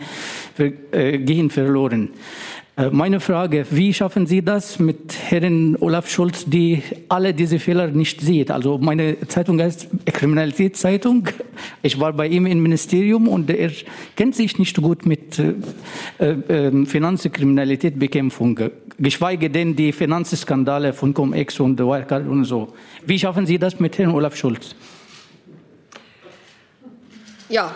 [0.58, 2.10] äh, gehen verloren.
[2.76, 7.88] Äh, meine Frage, wie schaffen Sie das mit Herrn Olaf Scholz, die alle diese Fehler
[7.88, 8.50] nicht sieht?
[8.50, 11.28] Also meine Zeitung heißt Kriminalitätszeitung.
[11.84, 13.72] Ich war bei ihm im Ministerium und er
[14.16, 18.60] kennt sich nicht gut mit äh, äh, Finanzkriminalität, Bekämpfung,
[19.00, 22.74] geschweige denn die Finanzskandale von Cum-Ex und Wirecard und so.
[23.06, 24.76] Wie schaffen Sie das mit Herrn Olaf Scholz?
[27.50, 27.72] Ja,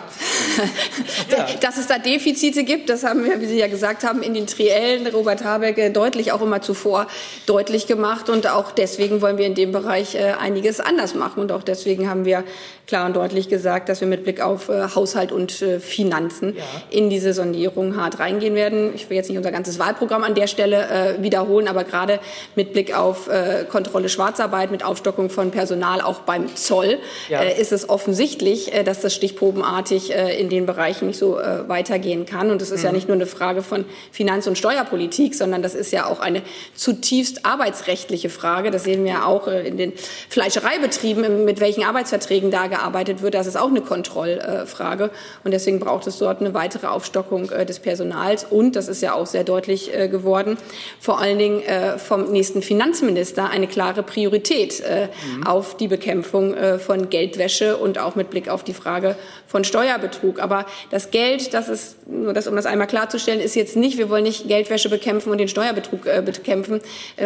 [1.60, 4.46] dass es da Defizite gibt, das haben wir, wie Sie ja gesagt haben, in den
[4.46, 7.06] Triellen Robert Habeck äh, deutlich auch immer zuvor
[7.46, 8.28] deutlich gemacht.
[8.28, 11.40] Und auch deswegen wollen wir in dem Bereich äh, einiges anders machen.
[11.40, 12.44] Und auch deswegen haben wir
[12.86, 16.62] klar und deutlich gesagt, dass wir mit Blick auf äh, Haushalt und Finanzen ja.
[16.90, 18.92] in diese Sondierung hart reingehen werden.
[18.94, 22.20] Ich will jetzt nicht unser ganzes Wahlprogramm an der Stelle wiederholen, aber gerade
[22.54, 23.28] mit Blick auf
[23.70, 26.98] Kontrolle Schwarzarbeit, mit Aufstockung von Personal auch beim Zoll,
[27.28, 27.40] ja.
[27.42, 32.50] Ist es offensichtlich, dass das stichprobenartig in den Bereichen nicht so weitergehen kann.
[32.50, 32.86] Und es ist mhm.
[32.86, 36.42] ja nicht nur eine Frage von Finanz- und Steuerpolitik, sondern das ist ja auch eine
[36.74, 38.70] zutiefst arbeitsrechtliche Frage.
[38.70, 39.92] Das sehen wir auch in den
[40.28, 43.34] Fleischereibetrieben, mit welchen Arbeitsverträgen da gearbeitet wird.
[43.34, 45.10] Das ist auch eine Kontrollfrage.
[45.44, 48.44] Und deswegen braucht es dort eine weitere Aufstockung äh, des Personals.
[48.44, 50.56] Und, das ist ja auch sehr deutlich äh, geworden,
[51.00, 55.46] vor allen Dingen äh, vom nächsten Finanzminister eine klare Priorität mhm.
[55.46, 59.16] auf die Bekämpfung von Geldwäsche und auch mit Blick auf die Frage
[59.48, 60.38] von Steuerbetrug.
[60.38, 64.08] Aber das Geld, das ist, nur das, um das einmal klarzustellen, ist jetzt nicht, wir
[64.08, 66.80] wollen nicht Geldwäsche bekämpfen und den Steuerbetrug bekämpfen,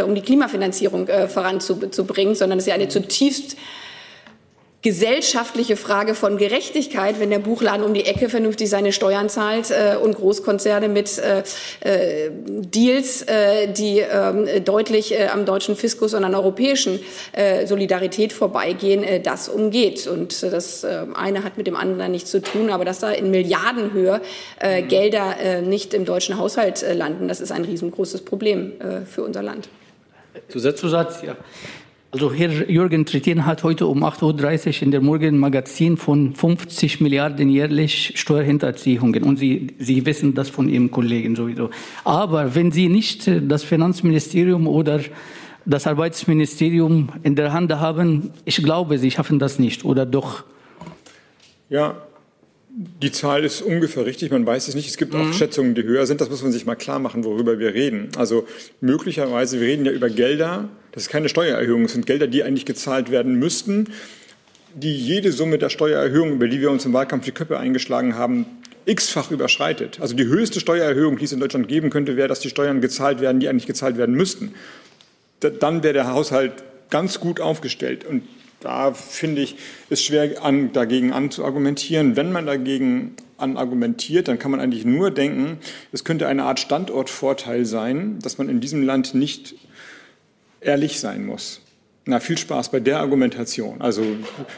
[0.07, 3.57] um die Klimafinanzierung voranzubringen, sondern es ist ja eine zutiefst
[4.83, 9.97] gesellschaftliche Frage von Gerechtigkeit, wenn der Buchladen um die Ecke vernünftig seine Steuern zahlt äh,
[9.97, 11.43] und Großkonzerne mit äh,
[11.80, 16.99] äh, Deals, äh, die äh, deutlich äh, am deutschen Fiskus und an europäischen
[17.33, 20.09] äh, Solidarität vorbeigehen, äh, das umgeht.
[20.09, 23.12] Und äh, das äh, eine hat mit dem anderen nichts zu tun, aber dass da
[23.12, 24.20] in Milliardenhöhe
[24.59, 29.07] äh, Gelder äh, nicht im deutschen Haushalt äh, landen, das ist ein riesengroßes Problem äh,
[29.07, 29.68] für unser Land.
[30.74, 31.37] Zusatz, ja.
[32.15, 37.49] Also Herr Jürgen Trittin hat heute um 8.30 Uhr in der Morgenmagazin von 50 Milliarden
[37.49, 39.23] jährlich Steuerhinterziehungen.
[39.23, 41.71] Und Sie, Sie wissen das von Ihrem Kollegen sowieso.
[42.05, 45.01] Aber wenn Sie nicht das Finanzministerium oder
[45.65, 50.45] das Arbeitsministerium in der Hand haben, ich glaube, Sie schaffen das nicht, oder doch?
[51.71, 51.97] Ja,
[53.01, 54.91] die Zahl ist ungefähr richtig, man weiß es nicht.
[54.91, 55.33] Es gibt auch mhm.
[55.33, 56.21] Schätzungen, die höher sind.
[56.21, 58.11] Das muss man sich mal klar machen, worüber wir reden.
[58.19, 58.47] Also
[58.83, 62.66] möglicherweise, wir reden ja über Gelder, das ist keine Steuererhöhung, es sind Gelder, die eigentlich
[62.66, 63.88] gezahlt werden müssten,
[64.74, 68.47] die jede Summe der Steuererhöhung, über die wir uns im Wahlkampf die Köpfe eingeschlagen haben,
[68.84, 69.99] x-fach überschreitet.
[70.01, 73.20] Also die höchste Steuererhöhung, die es in Deutschland geben könnte, wäre, dass die Steuern gezahlt
[73.20, 74.55] werden, die eigentlich gezahlt werden müssten.
[75.40, 76.53] Dann wäre der Haushalt
[76.90, 78.05] ganz gut aufgestellt.
[78.05, 78.22] Und
[78.61, 79.57] da finde ich,
[79.90, 82.16] ist schwer an, dagegen anzuargumentieren.
[82.16, 85.59] Wenn man dagegen anargumentiert, dann kann man eigentlich nur denken,
[85.90, 89.55] es könnte eine Art Standortvorteil sein, dass man in diesem Land nicht
[90.63, 91.61] ehrlich sein muss.
[92.05, 93.81] Na, viel Spaß bei der Argumentation.
[93.81, 94.03] Also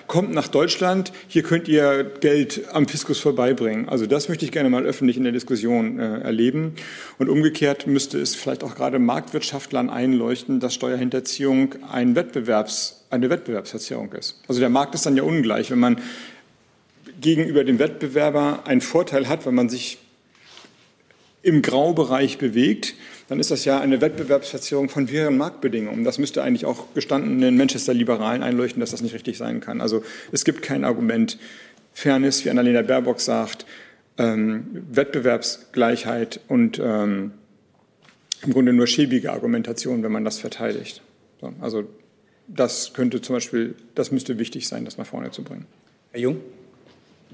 [0.07, 3.87] kommt nach Deutschland, hier könnt ihr Geld am Fiskus vorbeibringen.
[3.87, 6.75] Also das möchte ich gerne mal öffentlich in der Diskussion äh, erleben.
[7.19, 14.15] Und umgekehrt müsste es vielleicht auch gerade Marktwirtschaftlern einleuchten, dass Steuerhinterziehung ein Wettbewerbs, eine Wettbewerbsverzerrung
[14.15, 14.41] ist.
[14.49, 15.71] Also der Markt ist dann ja ungleich.
[15.71, 15.99] Wenn man
[17.21, 19.99] gegenüber dem Wettbewerber einen Vorteil hat, wenn man sich
[21.43, 22.95] im Graubereich bewegt,
[23.29, 26.05] dann ist das ja eine Wettbewerbsverzerrung von fairen Marktbedingungen.
[26.05, 29.81] Das müsste eigentlich auch gestandenen Manchester-Liberalen einleuchten, dass das nicht richtig sein kann.
[29.81, 30.03] Also
[30.33, 31.39] es gibt kein Argument
[31.93, 33.65] Fairness, wie Annalena Baerbock sagt,
[34.19, 37.33] ähm, Wettbewerbsgleichheit und ähm,
[38.43, 41.03] im Grunde nur schäbige Argumentation, wenn man das verteidigt.
[41.41, 41.85] So, also
[42.47, 45.67] das könnte zum Beispiel, das müsste wichtig sein, das nach vorne zu bringen.
[46.13, 46.41] Herr Jung?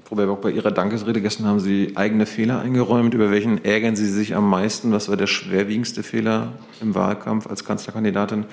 [0.03, 3.13] Frau Baerbock, bei Ihrer Dankesrede gestern haben Sie eigene Fehler eingeräumt.
[3.13, 4.91] Über welchen ärgern Sie sich am meisten?
[4.91, 8.45] Was war der schwerwiegendste Fehler im Wahlkampf als Kanzlerkandidatin?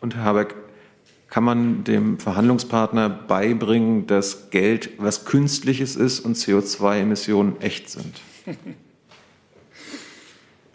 [0.00, 0.54] Und Herr Habeck,
[1.28, 8.20] kann man dem Verhandlungspartner beibringen, dass Geld was Künstliches ist und CO2-Emissionen echt sind?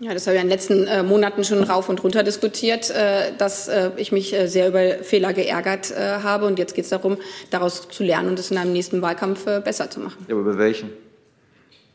[0.03, 3.33] Ja, das habe ich in den letzten äh, Monaten schon rauf und runter diskutiert, äh,
[3.37, 6.47] dass äh, ich mich äh, sehr über Fehler geärgert äh, habe.
[6.47, 7.17] Und jetzt geht es darum,
[7.51, 10.25] daraus zu lernen und es in einem nächsten Wahlkampf äh, besser zu machen.
[10.27, 10.89] Ja, aber bei welchen?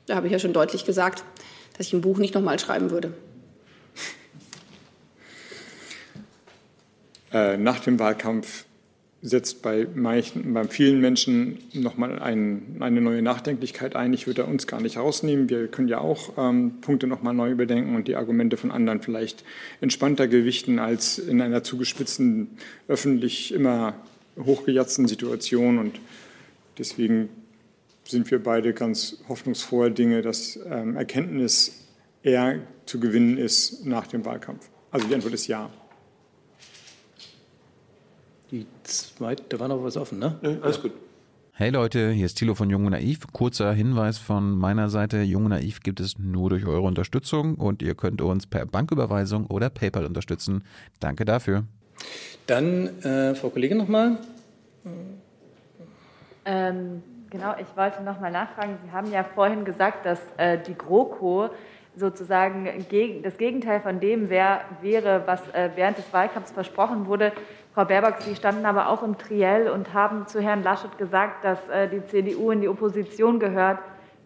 [0.06, 1.24] Da habe ich ja schon deutlich gesagt,
[1.76, 3.12] dass ich ein Buch nicht nochmal schreiben würde.
[7.32, 8.64] nach dem Wahlkampf
[9.26, 14.12] setzt bei, manchen, bei vielen Menschen nochmal ein, eine neue Nachdenklichkeit ein.
[14.12, 15.50] Ich würde uns gar nicht rausnehmen.
[15.50, 19.44] Wir können ja auch ähm, Punkte nochmal neu überdenken und die Argumente von anderen vielleicht
[19.80, 22.50] entspannter gewichten als in einer zugespitzten,
[22.86, 23.94] öffentlich immer
[24.38, 25.78] hochgejatzten Situation.
[25.78, 25.98] Und
[26.78, 27.28] deswegen
[28.04, 31.84] sind wir beide ganz hoffnungsfroher Dinge, dass ähm, Erkenntnis
[32.22, 34.68] eher zu gewinnen ist nach dem Wahlkampf.
[34.92, 35.68] Also die Antwort ist ja.
[38.50, 40.38] Die zweite, da war noch was offen, ne?
[40.42, 40.92] Ja, alles gut.
[41.52, 43.26] Hey Leute, hier ist Thilo von Jung und Naiv.
[43.32, 45.22] Kurzer Hinweis von meiner Seite.
[45.22, 49.46] Jung und Naiv gibt es nur durch eure Unterstützung und ihr könnt uns per Banküberweisung
[49.46, 50.64] oder PayPal unterstützen.
[51.00, 51.64] Danke dafür.
[52.46, 54.18] Dann, äh, Frau Kollegin nochmal.
[56.44, 58.78] Ähm, Genau, ich wollte noch mal nachfragen.
[58.84, 61.50] Sie haben ja vorhin gesagt, dass äh, die GroKo
[61.96, 62.66] sozusagen
[63.22, 67.32] das Gegenteil von dem wär, wäre, was äh, während des Wahlkampfs versprochen wurde.
[67.76, 71.58] Frau Baerbock, Sie standen aber auch im Triell und haben zu Herrn Laschet gesagt, dass
[71.68, 73.80] äh, die CDU in die Opposition gehört.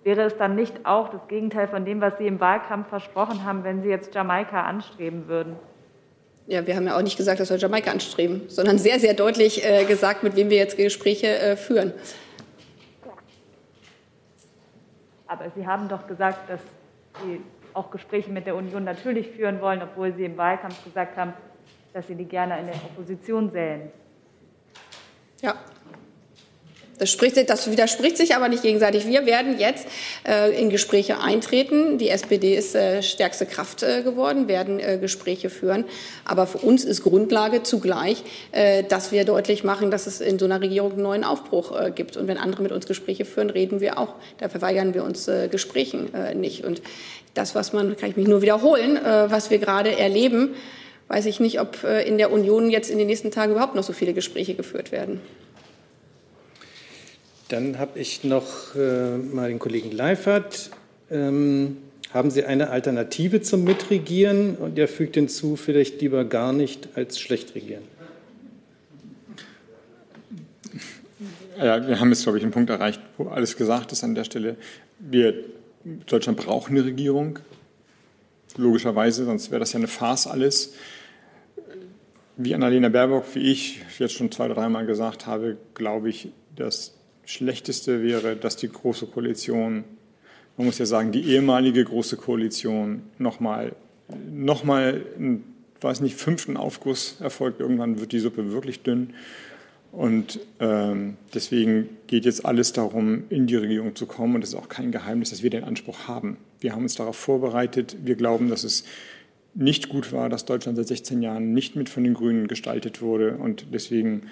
[0.04, 3.64] Wäre es dann nicht auch das Gegenteil von dem, was Sie im Wahlkampf versprochen haben,
[3.64, 5.56] wenn Sie jetzt Jamaika anstreben würden?
[6.46, 9.66] Ja, wir haben ja auch nicht gesagt, dass wir Jamaika anstreben, sondern sehr, sehr deutlich
[9.68, 11.92] äh, gesagt, mit wem wir jetzt Gespräche äh, führen.
[15.26, 16.60] Aber Sie haben doch gesagt, dass
[17.24, 17.40] Sie
[17.74, 21.34] auch Gespräche mit der Union natürlich führen wollen, obwohl Sie im Wahlkampf gesagt haben,
[21.92, 23.90] dass Sie die gerne in der Opposition sähen.
[25.42, 25.56] Ja,
[27.00, 29.06] das, spricht, das, widerspricht sich aber nicht gegenseitig.
[29.06, 29.86] Wir werden jetzt
[30.28, 31.96] äh, in Gespräche eintreten.
[31.96, 35.86] Die SPD ist äh, stärkste Kraft äh, geworden, werden äh, Gespräche führen.
[36.26, 38.22] Aber für uns ist Grundlage zugleich,
[38.52, 41.90] äh, dass wir deutlich machen, dass es in so einer Regierung einen neuen Aufbruch äh,
[41.90, 42.18] gibt.
[42.18, 44.16] Und wenn andere mit uns Gespräche führen, reden wir auch.
[44.36, 46.64] Da verweigern wir uns Gesprächen nicht.
[46.64, 46.82] Und
[47.32, 50.54] das, was man, kann ich mich nur wiederholen, was wir gerade erleben,
[51.10, 53.92] weiß ich nicht, ob in der Union jetzt in den nächsten Tagen überhaupt noch so
[53.92, 55.20] viele Gespräche geführt werden.
[57.48, 60.70] Dann habe ich noch äh, mal den Kollegen Leifert.
[61.10, 61.78] Ähm,
[62.14, 64.54] haben Sie eine Alternative zum Mitregieren?
[64.54, 67.82] Und er fügt hinzu, vielleicht lieber gar nicht als schlecht regieren.
[71.58, 74.24] Ja, wir haben jetzt, glaube ich, einen Punkt erreicht, wo alles gesagt ist an der
[74.24, 74.56] Stelle.
[75.00, 75.34] Wir,
[76.06, 77.40] Deutschland braucht eine Regierung,
[78.56, 80.74] logischerweise, sonst wäre das ja eine Farce alles.
[82.42, 86.96] Wie Annalena Baerbock, wie ich jetzt schon zwei oder dreimal gesagt habe, glaube ich, dass
[87.26, 89.84] Schlechteste wäre, dass die Große Koalition,
[90.56, 93.76] man muss ja sagen, die ehemalige Große Koalition nochmal
[94.32, 95.44] noch einen,
[95.82, 97.60] weiß nicht, fünften Aufguss erfolgt.
[97.60, 99.12] Irgendwann wird die Suppe wirklich dünn.
[99.92, 104.36] Und ähm, deswegen geht jetzt alles darum, in die Regierung zu kommen.
[104.36, 106.38] Und es ist auch kein Geheimnis, dass wir den Anspruch haben.
[106.58, 107.98] Wir haben uns darauf vorbereitet.
[108.02, 108.84] Wir glauben, dass es
[109.54, 113.36] nicht gut war, dass Deutschland seit 16 Jahren nicht mit von den Grünen gestaltet wurde.
[113.36, 114.22] Und deswegen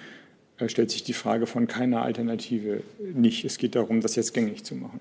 [0.67, 3.45] stellt sich die Frage von keiner Alternative nicht.
[3.45, 4.99] Es geht darum, das jetzt gängig zu machen.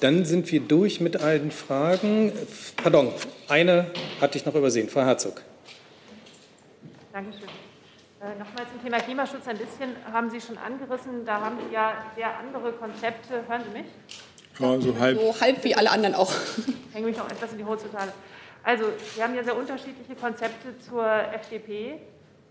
[0.00, 2.32] Dann sind wir durch mit allen Fragen.
[2.76, 3.12] Pardon,
[3.48, 3.86] eine
[4.20, 4.88] hatte ich noch übersehen.
[4.88, 5.42] Frau Herzog.
[7.12, 7.48] Dankeschön.
[8.20, 11.24] Äh, Nochmal zum Thema Klimaschutz ein bisschen haben Sie schon angerissen.
[11.24, 13.42] Da haben Sie ja sehr andere Konzepte.
[13.48, 13.88] Hören Sie mich?
[14.58, 15.18] Ja, so halb.
[15.18, 16.32] So halb wie alle anderen auch.
[16.88, 18.08] Ich hänge mich noch etwas in die Hose total.
[18.64, 22.00] Also, wir haben ja sehr unterschiedliche Konzepte zur FDP.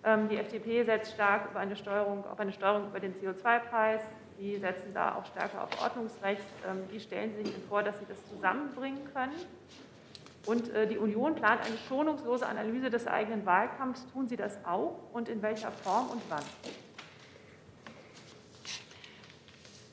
[0.06, 4.02] Ähm, die FDP setzt stark über eine Steuerung, auf eine Steuerung über den CO2-Preis.
[4.40, 6.44] Die setzen da auch stärker auf Ordnungsrecht.
[6.70, 9.34] Ähm, wie stellen Sie sich denn vor, dass Sie das zusammenbringen können?
[10.46, 14.06] Und äh, die Union plant eine schonungslose Analyse des eigenen Wahlkampfs.
[14.14, 16.44] Tun Sie das auch und in welcher Form und wann?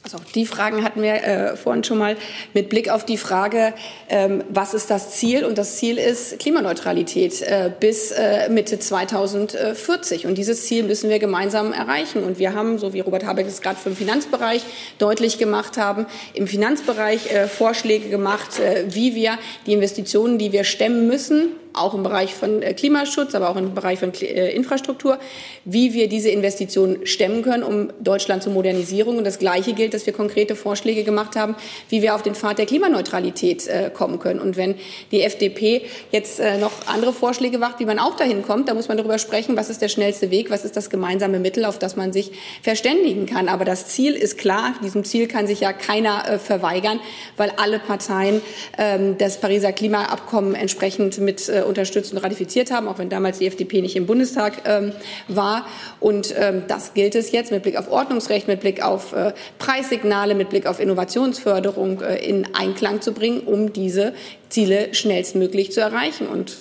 [0.05, 2.18] Also die Fragen hatten wir äh, vorhin schon mal
[2.52, 3.72] mit Blick auf die Frage,
[4.11, 5.46] ähm, was ist das Ziel?
[5.46, 10.26] Und das Ziel ist Klimaneutralität äh, bis äh, Mitte 2040.
[10.26, 12.22] Und dieses Ziel müssen wir gemeinsam erreichen.
[12.22, 14.62] Und wir haben, so wie Robert Habeck es gerade für den Finanzbereich
[14.98, 20.64] deutlich gemacht haben, im Finanzbereich äh, Vorschläge gemacht, äh, wie wir die Investitionen, die wir
[20.64, 25.18] stemmen müssen, auch im Bereich von äh, Klimaschutz, aber auch im Bereich von äh, Infrastruktur,
[25.64, 29.18] wie wir diese Investitionen stemmen können, um Deutschland zur Modernisierung.
[29.18, 31.56] Und das Gleiche gilt, dass wir konkrete Vorschläge gemacht haben,
[31.88, 34.40] wie wir auf den Pfad der Klimaneutralität äh, kommen können.
[34.40, 34.76] Und wenn
[35.10, 38.96] die FDP jetzt noch andere Vorschläge macht, wie man auch dahin kommt, dann muss man
[38.96, 42.12] darüber sprechen, was ist der schnellste Weg, was ist das gemeinsame Mittel, auf das man
[42.12, 43.48] sich verständigen kann.
[43.48, 44.74] Aber das Ziel ist klar.
[44.82, 47.00] Diesem Ziel kann sich ja keiner verweigern,
[47.36, 48.42] weil alle Parteien
[48.78, 53.80] ähm, das Pariser Klimaabkommen entsprechend mit unterstützt und ratifiziert haben, auch wenn damals die FDP
[53.82, 54.92] nicht im Bundestag ähm,
[55.28, 55.66] war.
[56.00, 60.34] Und ähm, das gilt es jetzt mit Blick auf Ordnungsrecht, mit Blick auf äh, Preissignale,
[60.34, 64.14] mit Blick auf Innovationsförderung äh, in Einklang zu bringen, um diese
[64.48, 66.26] Ziele schnellstmöglich zu erreichen.
[66.26, 66.56] Und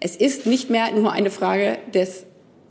[0.00, 2.26] es ist nicht mehr nur eine Frage des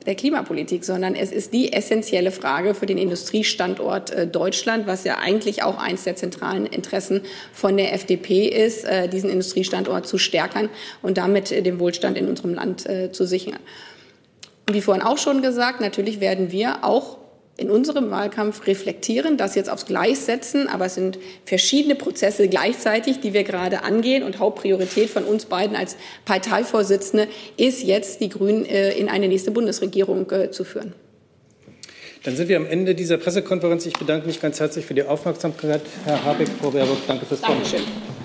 [0.05, 5.17] der Klimapolitik, sondern es ist die essentielle Frage für den Industriestandort äh, Deutschland, was ja
[5.17, 7.21] eigentlich auch eines der zentralen Interessen
[7.53, 10.69] von der FDP ist, äh, diesen Industriestandort zu stärken
[11.01, 13.59] und damit äh, den Wohlstand in unserem Land zu sichern.
[14.71, 17.17] Wie vorhin auch schon gesagt, natürlich werden wir auch
[17.55, 23.19] in unserem Wahlkampf reflektieren, das jetzt aufs Gleis setzen, aber es sind verschiedene Prozesse gleichzeitig,
[23.19, 25.95] die wir gerade angehen und Hauptpriorität von uns beiden als
[26.25, 27.27] Parteivorsitzende
[27.57, 30.93] ist jetzt, die Grünen äh, in eine nächste Bundesregierung äh, zu führen.
[32.23, 33.85] Dann sind wir am Ende dieser Pressekonferenz.
[33.85, 35.81] Ich bedanke mich ganz herzlich für die Aufmerksamkeit.
[36.05, 37.61] Herr Habeck, Frau Baerbock, danke fürs Kommen.
[37.61, 38.22] Dankeschön.